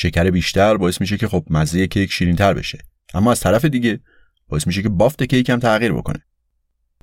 [0.00, 2.78] شکر بیشتر باعث میشه که خب مزه کیک شیرینتر بشه.
[3.14, 4.00] اما از طرف دیگه
[4.48, 6.18] باعث میشه که بافت کیک هم تغییر بکنه.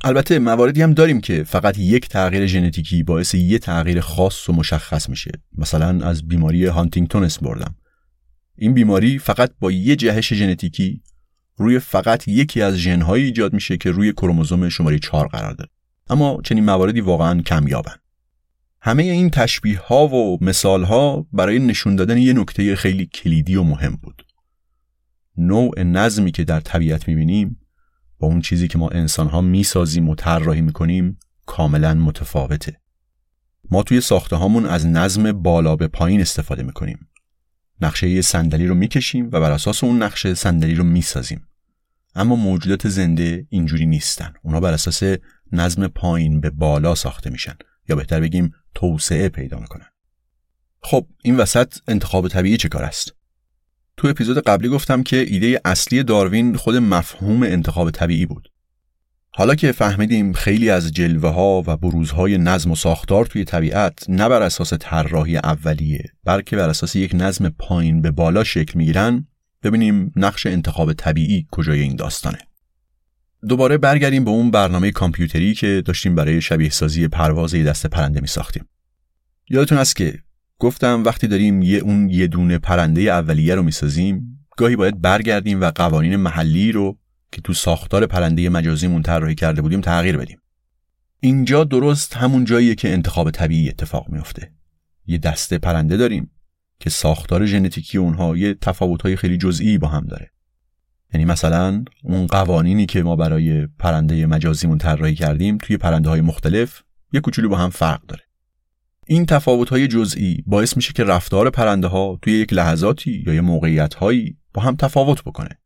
[0.03, 5.09] البته مواردی هم داریم که فقط یک تغییر ژنتیکی باعث یه تغییر خاص و مشخص
[5.09, 5.31] میشه.
[5.57, 7.75] مثلا از بیماری هانتینگتون اسم بردم.
[8.57, 11.01] این بیماری فقط با یه جهش ژنتیکی
[11.57, 15.69] روی فقط یکی از ژنهایی ایجاد میشه که روی کروموزوم شماره 4 قرار داره.
[16.09, 17.95] اما چنین مواردی واقعا کمیابن.
[18.87, 23.63] همه این تشبیه ها و مثال ها برای نشون دادن یه نکته خیلی کلیدی و
[23.63, 24.25] مهم بود.
[25.37, 27.59] نوع نظمی که در طبیعت می‌بینیم
[28.19, 32.81] با اون چیزی که ما انسان ها می‌سازیم و طراحی می‌کنیم کاملا متفاوته.
[33.71, 37.07] ما توی ساخته هامون از نظم بالا به پایین استفاده می‌کنیم.
[37.81, 41.47] نقشه یه صندلی رو می‌کشیم و بر اساس اون نقشه صندلی رو می‌سازیم.
[42.15, 44.33] اما موجودات زنده اینجوری نیستن.
[44.43, 45.03] اونا بر اساس
[45.51, 47.55] نظم پایین به بالا ساخته میشن.
[47.89, 49.87] یا بهتر بگیم توسعه پیدا می‌کنن.
[50.81, 53.15] خب این وسط انتخاب طبیعی چه کار است؟
[53.97, 58.51] تو اپیزود قبلی گفتم که ایده اصلی داروین خود مفهوم انتخاب طبیعی بود.
[59.29, 64.29] حالا که فهمیدیم خیلی از جلوه ها و بروزهای نظم و ساختار توی طبیعت نه
[64.29, 69.27] بر اساس طراحی اولیه بلکه بر اساس یک نظم پایین به بالا شکل می‌گیرن
[69.63, 72.39] ببینیم نقش انتخاب طبیعی کجای این داستانه.
[73.49, 78.27] دوباره برگردیم به اون برنامه کامپیوتری که داشتیم برای شبیه سازی پرواز دست پرنده می
[78.27, 78.65] ساختیم.
[79.49, 80.19] یادتون است که
[80.59, 85.71] گفتم وقتی داریم یه اون یه دونه پرنده اولیه رو می‌سازیم گاهی باید برگردیم و
[85.75, 86.97] قوانین محلی رو
[87.31, 90.39] که تو ساختار پرنده مجازیمون طراحی کرده بودیم تغییر بدیم.
[91.19, 94.51] اینجا درست همون جاییه که انتخاب طبیعی اتفاق میفته.
[95.05, 96.31] یه دسته پرنده داریم
[96.79, 100.31] که ساختار ژنتیکی اونها یه تفاوت‌های خیلی جزئی با هم داره.
[101.15, 106.83] یعنی مثلا اون قوانینی که ما برای پرنده مجازیمون طراحی کردیم توی پرنده های مختلف
[107.13, 108.23] یه کوچولو با هم فرق داره.
[109.07, 113.41] این تفاوت های جزئی باعث میشه که رفتار پرنده ها توی یک لحظاتی یا یه
[113.41, 115.59] موقعیت هایی با هم تفاوت بکنه.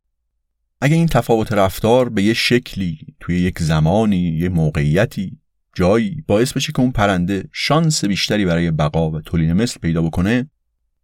[0.80, 5.38] اگه این تفاوت رفتار به یه شکلی توی یک زمانی یه موقعیتی
[5.74, 10.50] جایی باعث بشه که اون پرنده شانس بیشتری برای بقا و تولید مثل پیدا بکنه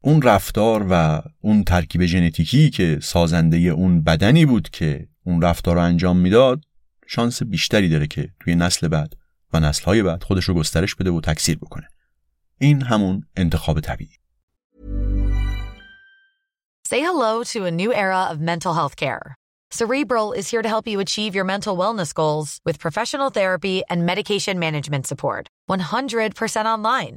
[0.07, 5.83] اون رفتار و اون ترکیب ژنتیکی که سازنده اون بدنی بود که اون رفتار رو
[5.83, 6.61] انجام می‌داد
[7.07, 9.17] شانس بیشتری داره که توی نسل بعد
[9.53, 11.89] و نسلهای بعد خودش رو گسترش بده و تکثیر بکنه
[12.59, 14.11] این همون انتخاب طبیعی
[16.89, 19.35] Say hello to a new era of mental health care.
[19.79, 24.07] Cerebral is here to help you achieve your mental wellness goals with professional therapy and
[24.13, 25.49] medication management support.
[25.69, 27.17] 100% online.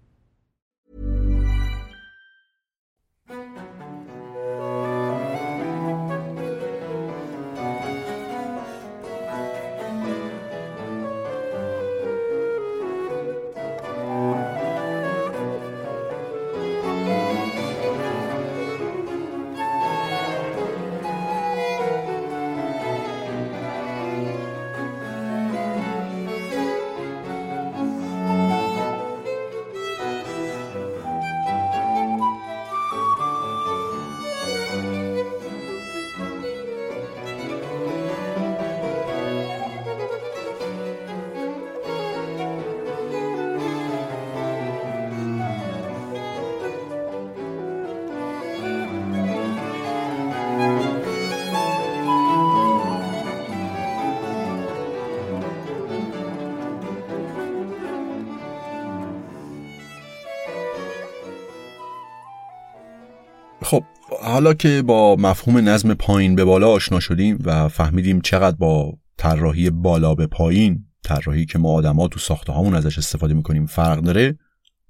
[64.41, 69.69] حالا که با مفهوم نظم پایین به بالا آشنا شدیم و فهمیدیم چقدر با طراحی
[69.69, 74.37] بالا به پایین طراحی که ما آدما تو ساخته هامون ازش استفاده می‌کنیم فرق داره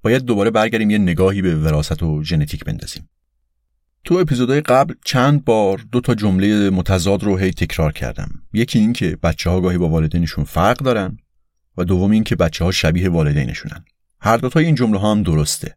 [0.01, 3.09] باید دوباره برگردیم یه نگاهی به وراثت و ژنتیک بندازیم.
[4.03, 8.29] تو اپیزودهای قبل چند بار دو تا جمله متضاد رو هی تکرار کردم.
[8.53, 11.17] یکی این که بچه ها گاهی با والدینشون فرق دارن
[11.77, 13.85] و دوم این که بچه ها شبیه والدینشونن.
[14.21, 15.75] هر دوتا این جمله ها هم درسته.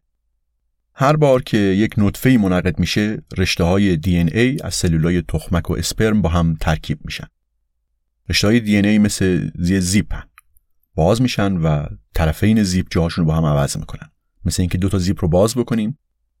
[0.97, 5.73] هر بار که یک نطفه منعقد میشه رشته های دی ای از سلولای تخمک و
[5.73, 7.27] اسپرم با هم ترکیب میشن.
[8.29, 10.23] رشته های دی ای مثل زی زیپن
[10.95, 14.09] باز میشن و طرفین زیپ جاهاشون رو با هم عوض می‌کنن.
[14.45, 15.97] مثل اینکه دو تا زیپ رو باز بکنیم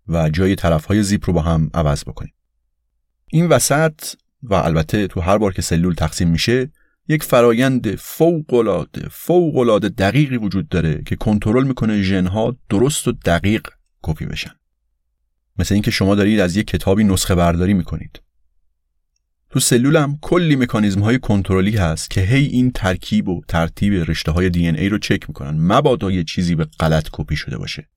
[0.07, 2.33] و جای طرف های زیپ رو با هم عوض بکنیم.
[3.27, 3.99] این وسط
[4.43, 6.71] و البته تو هر بار که سلول تقسیم میشه
[7.07, 13.11] یک فرایند فوق العاده فوق العاده دقیقی وجود داره که کنترل می‌کنه ژنها درست و
[13.11, 13.67] دقیق
[14.05, 14.51] کپی بشن.
[15.59, 18.21] مثل اینکه شما دارید از یک کتابی نسخه برداری می‌کنید.
[19.49, 24.49] تو سلولم کلی مکانیزم های کنترلی هست که هی این ترکیب و ترتیب رشته های
[24.49, 25.57] دی ای رو چک می‌کنن.
[25.59, 27.89] مبادا یه چیزی به غلط کپی شده باشه.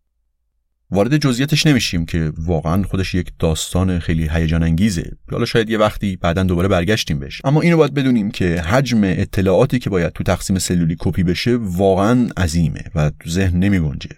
[0.91, 5.17] وارد جزئیاتش نمیشیم که واقعا خودش یک داستان خیلی هیجان انگیزه.
[5.31, 7.41] حالا شاید یه وقتی بعدا دوباره برگشتیم بهش.
[7.45, 12.29] اما اینو باید بدونیم که حجم اطلاعاتی که باید تو تقسیم سلولی کپی بشه واقعا
[12.37, 14.11] عظیمه و تو ذهن نمیگنجه.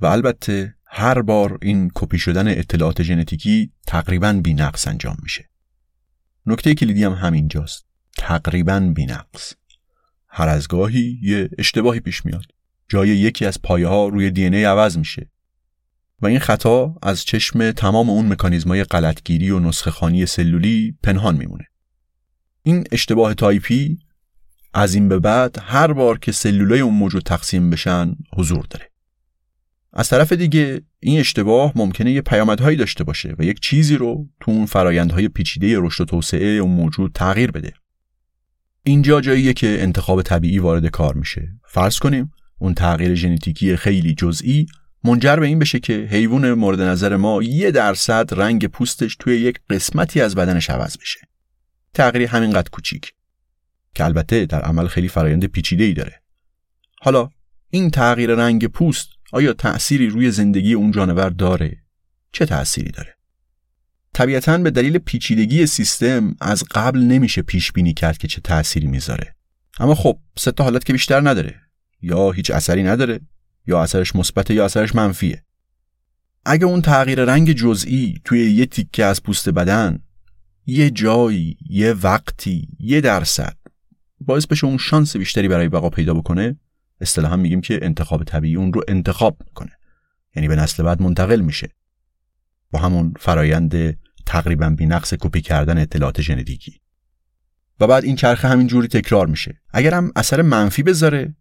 [0.00, 5.48] و البته هر بار این کپی شدن اطلاعات ژنتیکی تقریبا بی‌نقص انجام میشه.
[6.46, 7.86] نکته کلیدی هم همینجاست.
[8.18, 9.54] تقریبا بی‌نقص.
[10.28, 12.44] هر از گاهی یه اشتباهی پیش میاد.
[12.88, 15.30] جای یکی از پایه ها روی DNA عوض میشه.
[16.22, 21.64] و این خطا از چشم تمام اون مکانیزمای غلطگیری و نسخه خوانی سلولی پنهان میمونه.
[22.62, 23.98] این اشتباه تایپی
[24.74, 28.89] از این به بعد هر بار که سلولای اون موجود تقسیم بشن حضور داره.
[29.92, 34.50] از طرف دیگه این اشتباه ممکنه یه پیامدهایی داشته باشه و یک چیزی رو تو
[34.50, 37.72] اون فرایندهای پیچیده رشد و توسعه اون موجود تغییر بده.
[38.82, 41.48] اینجا جاییه که انتخاب طبیعی وارد کار میشه.
[41.64, 44.66] فرض کنیم اون تغییر ژنتیکی خیلی جزئی
[45.04, 49.60] منجر به این بشه که حیوان مورد نظر ما یه درصد رنگ پوستش توی یک
[49.70, 51.20] قسمتی از بدنش عوض بشه.
[51.94, 53.12] تغییر همینقدر کوچیک.
[53.94, 56.22] که البته در عمل خیلی فرایند پیچیده ای داره.
[57.00, 57.30] حالا
[57.70, 61.76] این تغییر رنگ پوست آیا تأثیری روی زندگی اون جانور داره؟
[62.32, 63.16] چه تأثیری داره؟
[64.14, 69.34] طبیعتا به دلیل پیچیدگی سیستم از قبل نمیشه پیش بینی کرد که چه تأثیری می‌ذاره.
[69.80, 71.60] اما خب سه تا حالت که بیشتر نداره.
[72.02, 73.20] یا هیچ اثری نداره
[73.66, 75.44] یا اثرش مثبت یا اثرش منفیه.
[76.44, 80.02] اگه اون تغییر رنگ جزئی توی یه تیکه از پوست بدن
[80.66, 83.56] یه جایی یه وقتی یه درصد
[84.20, 86.56] باعث بشه اون شانس بیشتری برای بقا پیدا بکنه
[87.00, 89.72] اصطلاحا میگیم که انتخاب طبیعی اون رو انتخاب می‌کنه.
[90.36, 91.70] یعنی به نسل بعد منتقل میشه.
[92.70, 96.80] با همون فرایند تقریبا بینقص کپی کردن اطلاعات ژنتیکی.
[97.80, 99.60] و بعد این چرخه همین جوری تکرار میشه.
[99.70, 101.34] اگر هم اثر منفی بذاره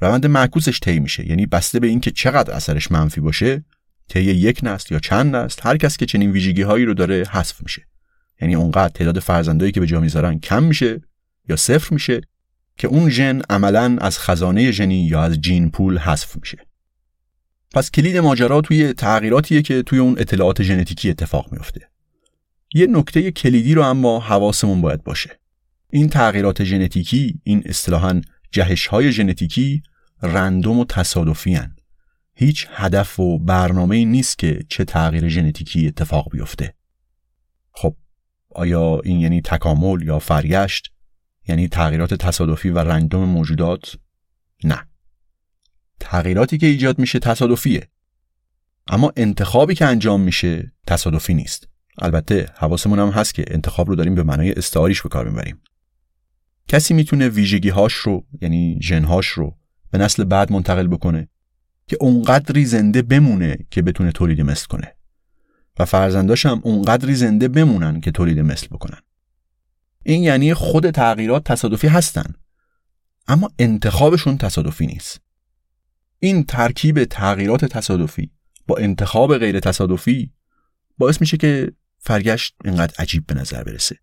[0.00, 1.28] روند معکوسش طی میشه.
[1.28, 3.64] یعنی بسته به اینکه چقدر اثرش منفی باشه
[4.08, 7.62] طی یک نسل یا چند نسل هر کس که چنین ویژگی هایی رو داره حذف
[7.62, 7.82] میشه.
[8.40, 11.00] یعنی اونقدر تعداد فرزندایی که به جا می‌ذارن کم میشه
[11.48, 12.20] یا صفر میشه.
[12.76, 16.58] که اون ژن عملا از خزانه ژنی یا از جین پول حذف میشه.
[17.74, 21.88] پس کلید ماجرا توی تغییراتیه که توی اون اطلاعات ژنتیکی اتفاق میفته
[22.74, 25.30] یه نکته کلیدی رو اما حواسمون باید باشه.
[25.90, 28.20] این تغییرات ژنتیکی این اصطلاحاً
[28.50, 29.82] جهش های ژنتیکی
[30.22, 31.58] رندوم و تصادفی.
[32.34, 36.74] هیچ هدف و برنامه نیست که چه تغییر ژنتیکی اتفاق بیفته.
[37.72, 37.96] خب
[38.50, 40.92] آیا این یعنی تکامل یا فرگشت
[41.48, 43.96] یعنی تغییرات تصادفی و رندوم موجودات؟
[44.64, 44.86] نه.
[46.00, 47.88] تغییراتی که ایجاد میشه تصادفیه.
[48.88, 51.68] اما انتخابی که انجام میشه تصادفی نیست.
[51.98, 55.60] البته حواسمون هم هست که انتخاب رو داریم به معنای استعاریش به کار می‌بریم.
[56.68, 59.56] کسی می‌تونه ویژگی هاش رو یعنی ژنهاش رو
[59.90, 61.28] به نسل بعد منتقل بکنه
[61.86, 64.92] که اونقدری زنده بمونه که بتونه تولید مثل کنه.
[65.78, 68.98] و فرزنداش هم اونقدری زنده بمونن که تولید مثل بکنن.
[70.08, 72.34] این یعنی خود تغییرات تصادفی هستن.
[73.28, 75.20] اما انتخابشون تصادفی نیست.
[76.18, 78.30] این ترکیب تغییرات تصادفی
[78.66, 80.32] با انتخاب غیر تصادفی
[80.98, 83.96] باعث میشه که فرگشت اینقدر عجیب به نظر برسه.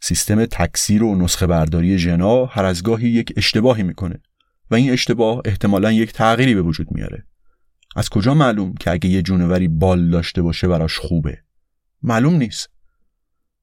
[0.00, 4.20] سیستم تکثیر و نسخه برداری ژنا هر از گاهی یک اشتباهی می‌کنه
[4.70, 7.26] و این اشتباه احتمالا یک تغییری به وجود میاره.
[7.96, 11.38] از کجا معلوم که اگه یه جونوری بال داشته باشه براش خوبه؟
[12.02, 12.70] معلوم نیست.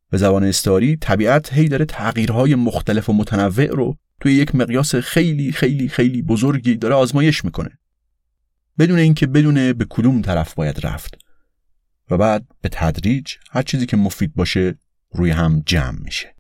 [0.10, 5.52] به زبان استاری طبیعت هی داره تغییرهای مختلف و متنوع رو توی یک مقیاس خیلی
[5.52, 7.80] خیلی خیلی بزرگی داره آزمایش می‌کنه.
[8.80, 11.18] بدون اینکه بدونه به کدوم طرف باید رفت.
[12.12, 14.76] و بعد به تدریج هر چیزی که مفید باشه
[15.12, 16.37] روی هم جمع میشه.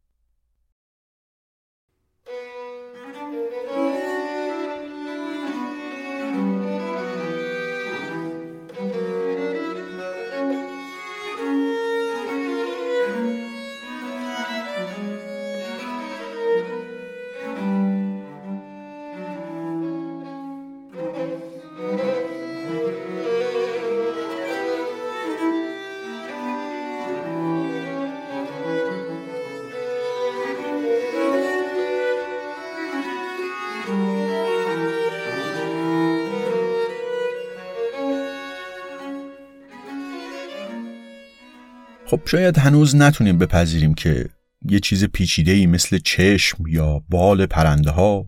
[42.10, 44.30] خب شاید هنوز نتونیم بپذیریم که
[44.70, 48.26] یه چیز پیچیده ای مثل چشم یا بال پرنده ها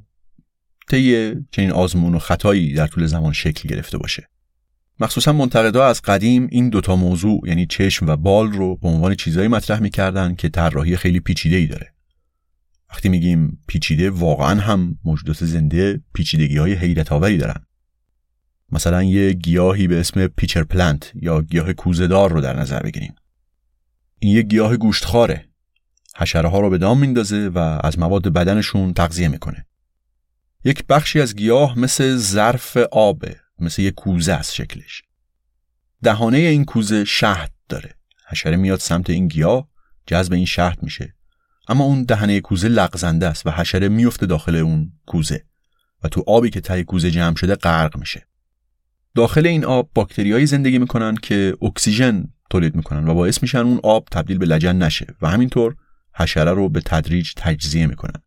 [0.89, 4.29] طی چنین آزمون و خطایی در طول زمان شکل گرفته باشه.
[4.99, 9.47] مخصوصا منتقدا از قدیم این دوتا موضوع یعنی چشم و بال رو به عنوان چیزایی
[9.47, 11.93] مطرح می‌کردن که طراحی خیلی پیچیده ای داره.
[12.89, 17.65] وقتی میگیم پیچیده واقعا هم موجودات زنده پیچیدگی های حیرت آوری دارن.
[18.71, 23.13] مثلا یه گیاهی به اسم پیچر پلنت یا گیاه کوزهدار رو در نظر بگیریم.
[24.19, 25.49] این یک گیاه گوشتخواره
[26.17, 29.65] حشره ها رو به دام میندازه و از مواد بدنشون تغذیه می‌کنه.
[30.63, 35.03] یک بخشی از گیاه مثل ظرف آبه مثل یک کوزه از شکلش.
[36.03, 37.95] دهانه این کوزه شهد داره.
[38.27, 39.69] حشره میاد سمت این گیاه
[40.05, 41.15] جذب این شهد میشه.
[41.67, 45.45] اما اون دهنه کوزه لغزنده است و حشره میفته داخل اون کوزه
[46.03, 48.27] و تو آبی که ته کوزه جمع شده غرق میشه.
[49.15, 54.07] داخل این آب باکتریایی زندگی می‌کنن که اکسیژن تولید می‌کنن و باعث میشن اون آب
[54.11, 55.75] تبدیل به لجن نشه و همینطور
[56.15, 58.21] حشره رو به تدریج تجزیه می‌کنن.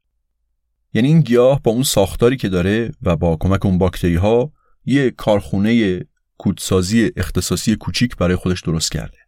[0.94, 4.52] یعنی این گیاه با اون ساختاری که داره و با کمک اون باکتری ها
[4.84, 6.00] یه کارخونه
[6.38, 9.18] کودسازی اختصاصی کوچیک برای خودش درست کرده.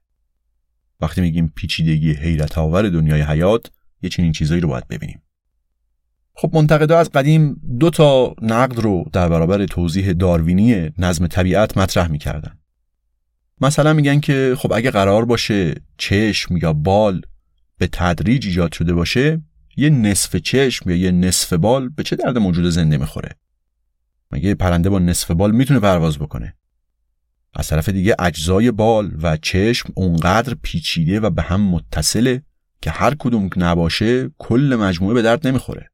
[1.00, 3.70] وقتی میگیم پیچیدگی حیرت آور دنیای حیات
[4.02, 5.22] یه چنین چیزایی رو باید ببینیم.
[6.36, 12.08] خب منتقدا از قدیم دو تا نقد رو در برابر توضیح داروینی نظم طبیعت مطرح
[12.08, 12.58] می‌کردن.
[13.60, 17.22] مثلا میگن که خب اگه قرار باشه چشم یا بال
[17.78, 19.42] به تدریج ایجاد شده باشه
[19.76, 23.30] یه نصف چشم یا یه نصف بال به چه درد موجود زنده می‌خوره؟
[24.30, 26.54] مگه پرنده با نصف بال می‌تونه پرواز بکنه؟
[27.54, 32.42] از طرف دیگه اجزای بال و چشم اونقدر پیچیده و به هم متصله
[32.82, 35.90] که هر کدوم نباشه کل مجموعه به درد نمی‌خوره.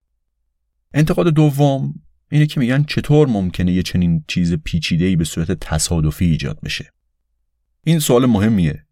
[0.95, 1.95] انتقاد دوم
[2.31, 6.93] اینه که میگن چطور ممکنه یه چنین چیز پیچیده‌ای به صورت تصادفی ایجاد بشه؟
[7.85, 8.85] این سوال مهمیه.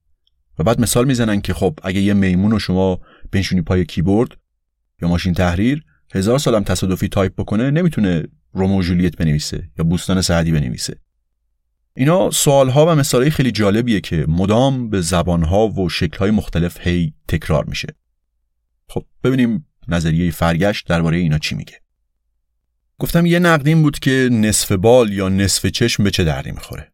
[0.58, 3.00] و بعد مثال می‌زنن که خب اگه یه میمون رو شما
[3.32, 4.36] بنشونی پای کیبورد
[5.02, 5.84] یا ماشین تحریر
[6.14, 10.96] هزار سالم تصادفی تایپ بکنه نمی‌تونه رومئو و ژولیت بنویسه یا بوستان سعدی بنویسه.
[11.96, 17.64] اینا سوالها و مثالهای خیلی جالبیه که مدام به زبانها و شکلهای مختلف هی تکرار
[17.64, 17.88] میشه.
[18.88, 21.80] خب ببینیم نظریه فرگشت درباره اینا چی میگه.
[22.98, 26.92] گفتم یه نقدیم بود که نصف بال یا نصف چشم به چه دردی می‌خوره.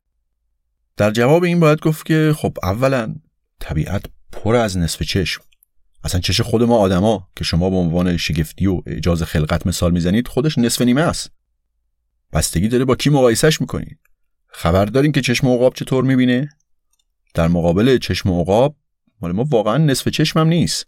[0.97, 3.15] در جواب این باید گفت که خب اولا
[3.61, 5.43] طبیعت پر از نصف چشم.
[6.05, 10.29] اصلا چش خود ما آدما که شما به عنوان شگفتی و اجاز خلقت مثال می‌زنید
[10.29, 11.31] خودش نصف نیمه است.
[12.33, 13.99] بستگی داره با کی مقایسش می‌کنید
[14.49, 16.49] خبر دارین که چشم عقاب چطور می‌بینه؟
[17.35, 18.77] در مقابل چشم عقاب
[19.21, 20.87] مال ما واقعا نصف چشمم نیست.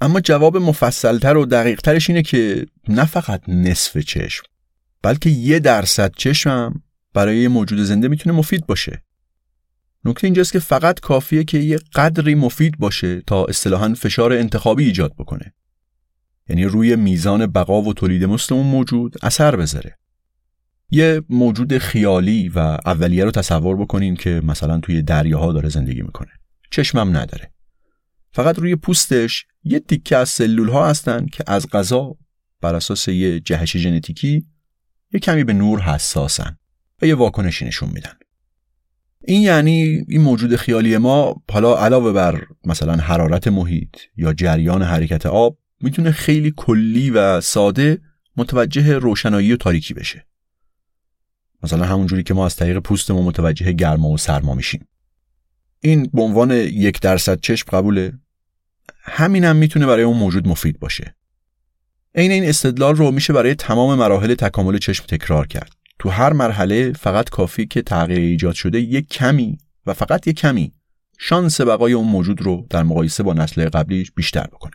[0.00, 4.44] اما جواب مفصلتر و دقیقترش اینه که نه فقط نصف چشم
[5.02, 6.82] بلکه یه درصد چشمم
[7.14, 9.02] برای موجود زنده می‌تونه مفید باشه.
[10.04, 15.14] نکته اینجاست که فقط کافیه که یه قدری مفید باشه تا اصطلاحا فشار انتخابی ایجاد
[15.18, 15.54] بکنه.
[16.48, 19.98] یعنی روی میزان بقا و تولید مثل اون موجود اثر بذاره.
[20.90, 26.30] یه موجود خیالی و اولیه رو تصور بکنین که مثلا توی دریاها داره زندگی می‌کنه.
[26.70, 27.52] چشمم نداره.
[28.32, 32.16] فقط روی پوستش یه تیکه از سلول ها هستن که از غذا
[32.60, 34.46] بر اساس یه جهش ژنتیکی
[35.12, 36.58] یه کمی به نور حساسن.
[37.02, 38.12] و یه واکنشی نشون میدن.
[39.24, 45.26] این یعنی این موجود خیالی ما حالا علاوه بر مثلا حرارت محیط یا جریان حرکت
[45.26, 48.00] آب می‌تونه خیلی کلی و ساده
[48.36, 50.26] متوجه روشنایی و تاریکی بشه.
[51.62, 54.88] مثلا همونجوری که ما از طریق پوستمون متوجه گرما و سرما میشیم.
[55.80, 58.12] این به عنوان یک درصد چشم قبوله.
[59.02, 61.16] همین هم می‌تونه برای اون موجود مفید باشه.
[62.14, 65.81] عین این استدلال رو میشه برای تمام مراحل تکامل چشم تکرار کرد.
[66.02, 70.72] تو هر مرحله فقط کافی که تغییر ایجاد شده یک کمی و فقط یک کمی
[71.18, 74.72] شانس بقای اون موجود رو در مقایسه با نسل قبلیش بیشتر بکنه.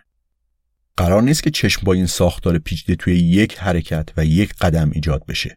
[0.97, 5.25] قرار نیست که چشم با این ساختار پیچیده توی یک حرکت و یک قدم ایجاد
[5.25, 5.55] بشه.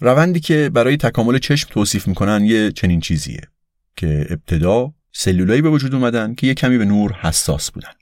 [0.00, 3.40] روندی که برای تکامل چشم توصیف می‌کنن یه چنین چیزیه
[3.96, 7.92] که ابتدا سلولایی به وجود اومدن که یه کمی به نور حساس بودن.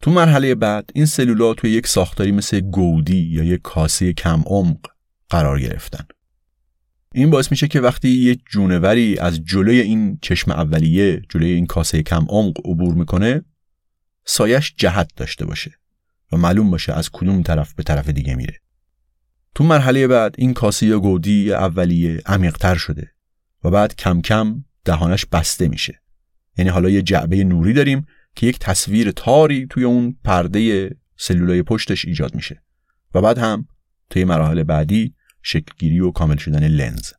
[0.00, 4.99] تو مرحله بعد این سلولا توی یک ساختاری مثل گودی یا یک کاسه کم عمق
[5.30, 6.04] قرار گرفتن.
[7.14, 12.02] این باعث میشه که وقتی یه جونوری از جلوی این چشم اولیه جلوی این کاسه
[12.02, 13.42] کم عمق عبور می‌کنه
[14.24, 15.70] سایش جهت داشته باشه
[16.32, 18.60] و معلوم باشه از کدوم طرف به طرف دیگه میره.
[19.54, 23.10] تو مرحله بعد این کاسه یا گودی اولیه عمیقتر شده
[23.64, 26.02] و بعد کم کم دهانش بسته میشه.
[26.58, 32.04] یعنی حالا یه جعبه نوری داریم که یک تصویر تاری توی اون پرده سلولای پشتش
[32.04, 32.62] ایجاد میشه.
[33.14, 33.68] و بعد هم
[34.10, 37.12] توی مراحل بعدی شکلگیری و کامل شدن لنز.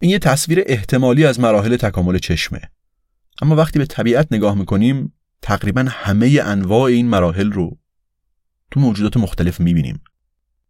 [0.00, 2.60] این یه تصویر احتمالی از مراحل تکامل چشمه.
[3.42, 5.12] اما وقتی به طبیعت نگاه می‌کنیم
[5.42, 7.78] تقریبا همه انواع این مراحل رو
[8.70, 10.00] تو موجودات مختلف می‌بینیم.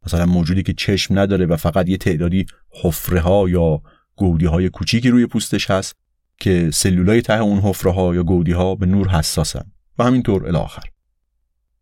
[0.07, 2.47] مثلا موجودی که چشم نداره و فقط یه تعدادی
[2.83, 3.83] حفره ها یا
[4.17, 5.97] گودی های کوچیکی روی پوستش هست
[6.41, 9.73] که سلولای ته اون حفره ها یا گودی ها به نور حساسن.
[9.99, 10.83] و همینطور الاخر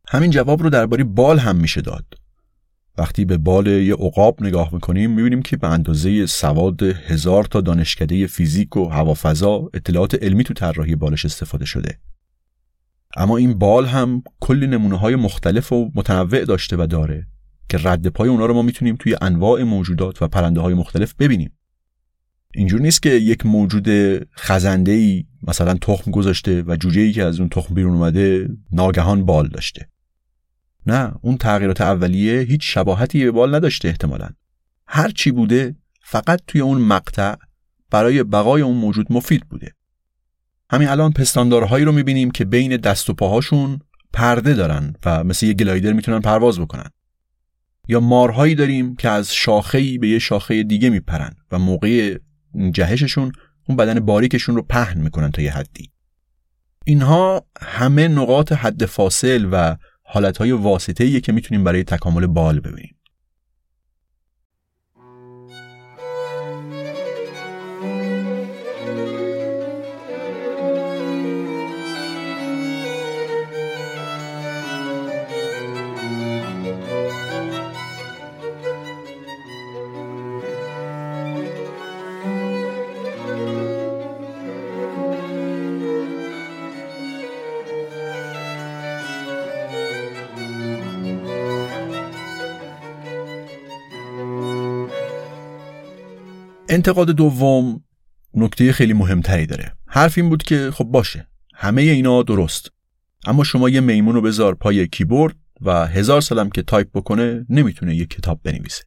[0.08, 2.04] همین جواب رو درباره بال هم میشه داد.
[2.98, 8.26] وقتی به بال یه عقاب نگاه می‌کنیم می‌بینیم که به اندازه سواد هزار تا دانشکده
[8.26, 11.98] فیزیک و هوافضا اطلاعات علمی تو طراحی بالش استفاده شده.
[13.16, 17.26] اما این بال هم کلی نمونه های مختلف و متنوع داشته و داره
[17.68, 21.52] که رد پای اونا رو ما می‌تونیم توی انواع موجودات و پرنده های مختلف ببینیم.
[22.54, 23.88] اینجور نیست که یک موجود
[24.36, 29.26] خزنده ای مثلا تخم گذاشته و جوجه ای که از اون تخم بیرون اومده ناگهان
[29.26, 29.88] بال داشته.
[30.86, 34.28] نه اون تغییرات اولیه هیچ شباهتی به بال نداشته احتمالا.
[34.86, 37.34] هر چی بوده فقط توی اون مقطع
[37.90, 39.72] برای بقای اون موجود مفید بوده.
[40.70, 43.80] همین الان پستاندارهایی رو می‌بینیم که بین دست و پاهاشون
[44.12, 46.90] پرده دارن و مثل یه گلایدر می‌تونن پرواز بکنن.
[47.88, 52.18] یا مارهایی داریم که از شاخه‌ای به یه شاخه دیگه میپرن و موقع
[52.72, 53.32] جهششون
[53.68, 55.90] اون بدن باریکشون رو پهن می‌کنن تا یه حدی.
[56.84, 59.76] اینها همه نقاط حد فاصل و
[60.06, 62.95] حالتهای واسطه‌ایه که می‌تونیم برای تکامل بال ببینیم.
[96.88, 97.84] انتقاد دوم
[98.34, 99.72] نکته خیلی مهمتری داره.
[99.86, 102.70] حرف این بود که خب باشه همه اینا درست.
[103.24, 107.96] اما شما یه میمون رو بذار پای کیبورد و هزار سالم که تایپ بکنه نمی‌تونه
[107.96, 108.84] یه کتاب بنویسه.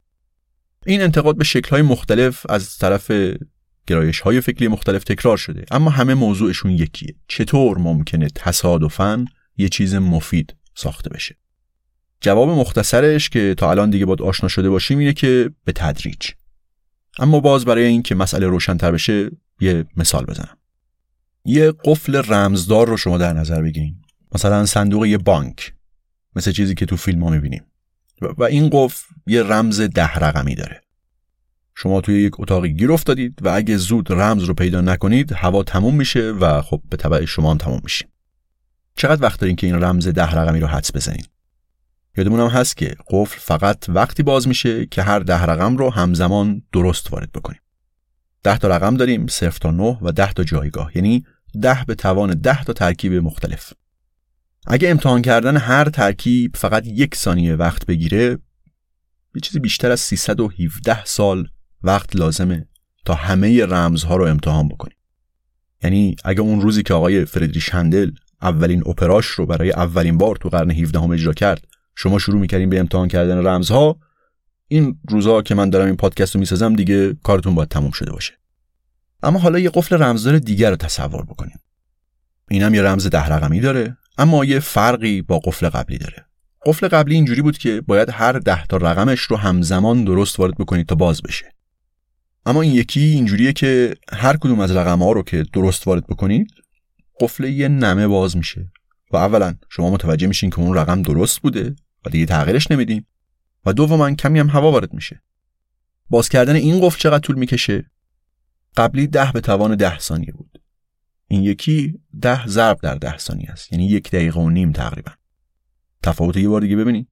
[0.86, 3.10] این انتقاد به شکلهای مختلف از طرف
[3.86, 5.64] گرایش های فکری مختلف تکرار شده.
[5.70, 7.14] اما همه موضوعشون یکیه.
[7.28, 9.24] چطور ممکنه تصادفاً
[9.56, 11.36] یه چیز مفید ساخته بشه؟
[12.20, 16.30] جواب مختصرش که تا الان دیگه باید آشنا شده باشیم اینه که به تدریج.
[17.20, 20.56] اما باز برای اینکه مسئله روشنتر بشه یه مثال بزنم.
[21.44, 23.96] یه قفل رمزدار رو شما در نظر بگیرید
[24.34, 25.74] مثلا صندوق یه بانک
[26.36, 27.62] مثل چیزی که تو فیلم ها می‌بینیم.
[28.38, 30.80] و این قفل یه رمز ده رقمی داره.
[31.74, 35.94] شما توی یک اتاقی گیر افتادید و اگه زود رمز رو پیدا نکنید هوا تموم
[35.94, 38.08] میشه و خب به تبع شما هم تموم میشه
[38.96, 41.28] چقدر وقت دارین که این رمز ده رقمی رو حدس بزنید
[42.20, 46.62] یادمون هم هست که قفل فقط وقتی باز میشه که هر ده رقم رو همزمان
[46.72, 47.60] درست وارد بکنیم.
[48.42, 51.24] ده تا رقم داریم صفر تا نه و ده تا جایگاه یعنی
[51.62, 53.72] ده به توان ده تا ترکیب مختلف.
[54.66, 58.38] اگه امتحان کردن هر ترکیب فقط یک ثانیه وقت بگیره
[59.34, 61.48] یه چیزی بیشتر از 317 سال
[61.82, 62.68] وقت لازمه
[63.04, 64.96] تا همه رمزها رو امتحان بکنیم.
[65.82, 68.10] یعنی اگه اون روزی که آقای فردریش هندل
[68.42, 71.64] اولین اپراش رو برای اولین بار تو قرن 17 هم اجرا کرد
[71.94, 73.98] شما شروع می‌کردین به امتحان کردن رمزها.
[74.68, 78.32] این روزا که من دارم این پادکست رو می‌سازم دیگه کارتون باید تموم شده باشه.
[79.22, 81.58] اما حالا یه قفل رمزدار دیگر رو تصور بکنیم.
[82.50, 86.24] اینم یه رمز ده رقمی داره اما یه فرقی با قفل قبلی داره.
[86.66, 90.86] قفل قبلی اینجوری بود که باید هر ده تا رقمش رو همزمان درست وارد بکنید
[90.86, 91.54] تا باز بشه.
[92.46, 96.50] اما این یکی اینجوریه که هر کدوم از رقم ها رو که درست وارد بکنید
[97.20, 98.72] قفل یه نمه باز میشه.
[99.10, 103.06] و اولا شما متوجه میشین که اون رقم درست بوده و دیگه تغییرش نمیدیم.
[103.66, 105.22] و دوما کمی هم هوا وارد میشه.
[106.10, 107.90] باز کردن این قفل چقدر طول می‌کشه؟
[108.76, 110.62] قبلی ده به توان ده ثانیه بود.
[111.26, 113.72] این یکی ده ضرب در ده ثانیه است.
[113.72, 115.12] یعنی یک دقیقه و نیم تقریبا.
[116.02, 117.08] تفاوت یه بار دیگه ببینید.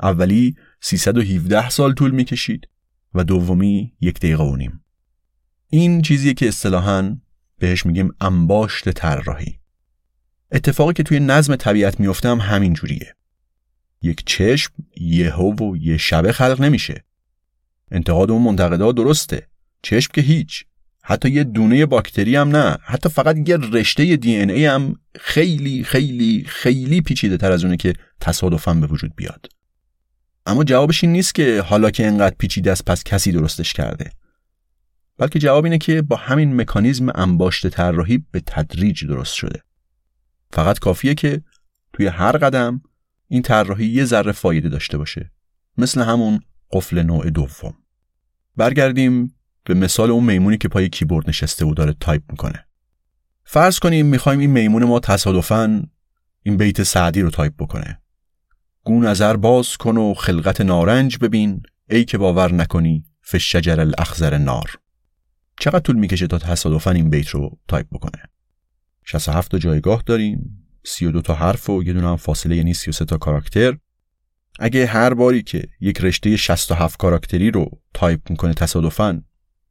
[0.00, 2.68] اولی 317 سال طول می‌کشید
[3.14, 4.84] و دومی یک دقیقه و نیم.
[5.68, 7.16] این چیزیه که اصطلاحا
[7.58, 9.60] بهش میگیم انباشت طراحی.
[10.54, 13.14] اتفاقی که توی نظم طبیعت میفته هم همین جوریه.
[14.02, 17.04] یک چشم یهو و یه شبه خلق نمیشه.
[17.90, 19.48] انتقاد اون منتقدا درسته.
[19.82, 20.64] چشم که هیچ.
[21.02, 22.76] حتی یه دونه باکتری هم نه.
[22.82, 27.92] حتی فقط یه رشته دی ای هم خیلی خیلی خیلی پیچیده تر از اونه که
[28.20, 29.46] تصادفا به وجود بیاد.
[30.46, 34.10] اما جوابش این نیست که حالا که انقدر پیچیده است پس کسی درستش کرده.
[35.18, 39.62] بلکه جواب اینه که با همین مکانیزم انباشته طراحی به تدریج درست شده.
[40.54, 41.42] فقط کافیه که
[41.92, 42.82] توی هر قدم
[43.28, 45.32] این طراحی یه ذره فایده داشته باشه.
[45.78, 46.40] مثل همون
[46.72, 47.74] قفل نوع دوم.
[48.56, 49.34] برگردیم
[49.64, 52.66] به مثال اون میمونی که پای کیبورد نشسته و داره تایپ می‌کنه.
[53.44, 55.82] فرض کنیم می‌خوایم این میمون ما تصادفاً
[56.42, 58.02] این بیت سعدی رو تایپ بکنه.
[58.84, 61.62] گو نظر باز کن و خلقت نارنج ببین.
[61.90, 64.78] ای که باور نکنی فی الشجر الاخضر نار.
[65.60, 68.22] چقدر طول می‌کشه تا تصادفاً این بیت رو تایپ بکنه؟
[69.04, 73.16] 67 تا جایگاه داریم 32 تا حرف و یه دونه هم فاصله یعنی 33 تا
[73.16, 73.76] کاراکتر.
[74.58, 79.22] اگه هر باری که یک رشته 67 کاراکتری رو تایپ می‌کنه تصادفاً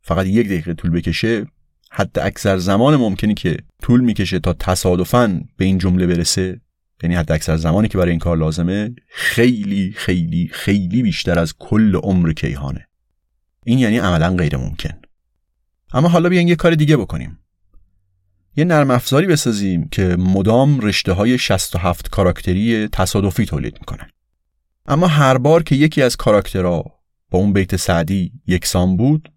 [0.01, 1.45] فقط یک دقیقه طول بکشه
[1.91, 6.61] حد اکثر زمان ممکنی که طول می‌کشه تا تصادفاً به این جمله برسه.
[7.03, 11.95] یعنی حد اکثر زمانی که برای این کار لازمه خیلی خیلی خیلی بیشتر از کل
[11.95, 12.87] عمر کیهانه.
[13.65, 15.01] این یعنی عملا غیر ممکن.
[15.93, 17.39] اما حالا بیاین یه کار دیگه بکنیم.
[18.55, 24.07] یه نرم افزاری بسازیم که مدام رشته های 67 کاراکتری تصادفی تولید می‌کنه
[24.85, 26.83] اما هر بار که یکی از کاراکترها
[27.31, 29.31] با اون بیت سعدی یکسان بود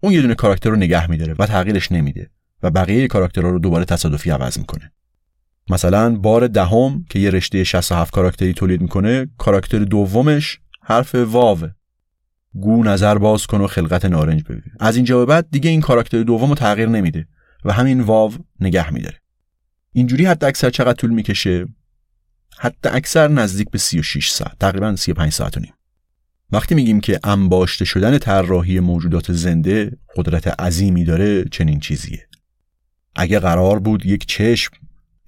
[0.00, 2.30] اون یه دونه کاراکتر رو نگه میداره و تغییرش نمیده
[2.62, 4.92] و بقیه کاراکترها رو دوباره تصادفی عوض می‌کنه.
[5.70, 11.58] مثلا بار دهم که یه رشته 67 کاراکتری تولید می‌کنه کاراکتر دومش حرف واو.
[12.54, 14.72] گو نظر باز کن و خلقت نارنج ببین.
[14.80, 17.26] از اینجا به بعد دیگه این کاراکتر دوم رو تغییر نمیده.
[17.64, 19.20] و همین واو نگه میداره.
[19.92, 21.66] اینجوری حد اکثر چقدر طول می‌کشه؟
[22.58, 25.74] حتی اکثر نزدیک به 36 ساعت تقریبا 35 ساعت و نیم.
[26.52, 32.28] وقتی میگیم که انباشته شدن طراحی موجودات زنده قدرت عظیمی داره چنین چیزیه.
[33.16, 34.72] اگه قرار بود یک چشم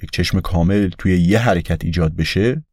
[0.02, 2.64] یک چشم کامل توی یه حرکت ایجاد بشه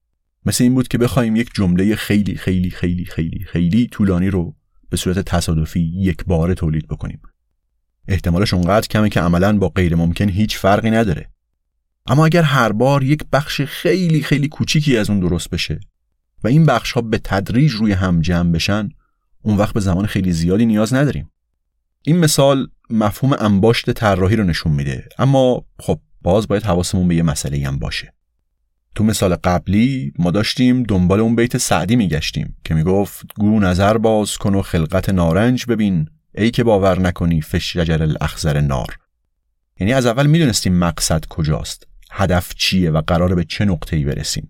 [0.45, 4.55] مثل این بود که بخوایم یک جمله خیلی خیلی خیلی خیلی خیلی طولانی رو
[4.89, 7.21] به صورت تصادفی یک بار تولید بکنیم.
[8.07, 11.29] احتمالش اونقدر کمه که عملا با غیر ممکن هیچ فرقی نداره.
[12.05, 15.79] اما اگر هر بار یک بخش خیلی خیلی کوچیکی از اون درست بشه
[16.43, 18.89] و این بخش ها به تدریج روی هم جمع بشن
[19.41, 21.31] اون وقت به زمان خیلی زیادی نیاز نداریم.
[22.01, 25.09] این مثال مفهوم انباشت طراحی رو نشون میده.
[25.17, 28.13] اما خب باز باید حواسمون به یه مسئله هم باشه.
[28.95, 34.37] تو مثال قبلی ما داشتیم دنبال اون بیت سعدی میگشتیم که می‌گفت گو نظر باز
[34.37, 36.09] کن و خلقت نارنج ببین.
[36.35, 38.97] ای که باور نکنی فش شجر الاخضر نار.
[39.79, 44.49] یعنی از اول می‌دونستیم مقصد کجاست هدف چیه و قراره به چه نقطه‌ای برسیم.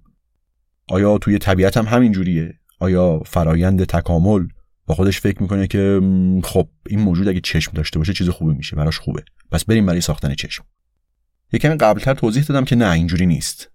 [0.88, 4.48] آیا توی طبیعت هم همین جوریه؟ آیا فرایند تکامل؟
[4.86, 6.02] با خودش فکر می‌کنه که
[6.44, 9.24] خب این موجود اگه چشم داشته باشه چیز خوبی میشه براش خوبه.
[9.52, 10.64] پس بریم برای ساختن چشم.
[11.54, 13.70] یکم قبلتر توضیح دادم که نه اینجوری نیست.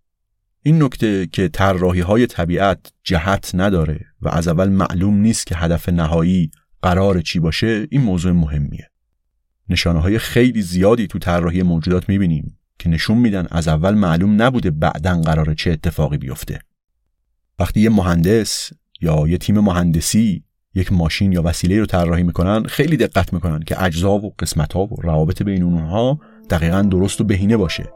[0.63, 5.89] این نکته که طراحی های طبیعت جهت نداره و از اول معلوم نیست که هدف
[5.89, 6.51] نهایی
[6.83, 8.91] قرار چی باشه این موضوع مهمیه.
[9.69, 14.71] نشانه های خیلی زیادی تو طراحی موجودات می‌بینیم که نشون میدن از اول معلوم نبوده
[14.71, 16.59] بعدا قرار چه اتفاقی بیفته.
[17.59, 18.71] وقتی یه مهندس
[19.01, 23.83] یا یه تیم مهندسی یک ماشین یا وسیله رو طراحی می‌کنن خیلی دقت می‌کنن که
[23.83, 26.21] اجزا و قسمت ها و روابط بین اونها
[26.51, 27.93] دقیقا درست و بهینه باشه.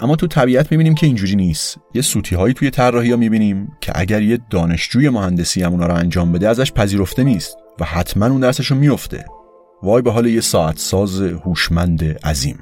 [0.00, 1.78] اما تو طبیعت می‌بینیم که اینجوری نیست.
[1.94, 5.94] یه سوتی هایی توی طراحی ها می‌بینیم که اگر یه دانشجوی مهندسی هم اونا رو
[5.94, 7.56] انجام بده ازش پذیرفته نیست.
[7.80, 9.24] و حتما اون درسش رو میفته
[9.82, 12.58] وای به حال یه ساعت ساز هوشمند عظیم.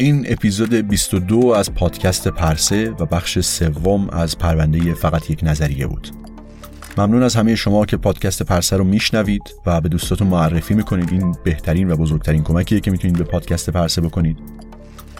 [0.00, 6.17] این اپیزود 22 از پادکست پرسه و بخش سوم از پرونده فقط یک نظریه بود.
[6.98, 11.12] ممنون از همه شما که پادکست پرسه رو میشنوید و به دوستاتون معرفی می‌کنید.
[11.12, 14.38] این بهترین و بزرگترین کمکیه که می‌تونید به پادکست پرسه بکنید.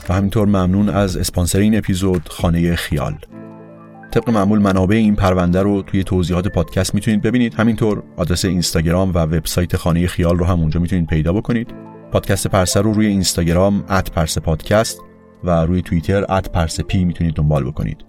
[0.08, 3.14] و همینطور ممنون از اسپانسر این اپیزود خانه خیال.
[4.10, 7.54] طبق معمول منابع این پرونده رو توی توضیحات پادکست می‌تونید ببینید.
[7.54, 11.74] همینطور آدرس اینستاگرام و وبسایت خانه خیال رو هم اونجا می‌تونید پیدا بکنید.
[12.12, 13.80] پادکست پرسه رو روی اینستاگرام
[14.14, 14.98] پرسه پادکست
[15.44, 18.07] و روی توییتر پرسه پی می‌تونید دنبال بکنید.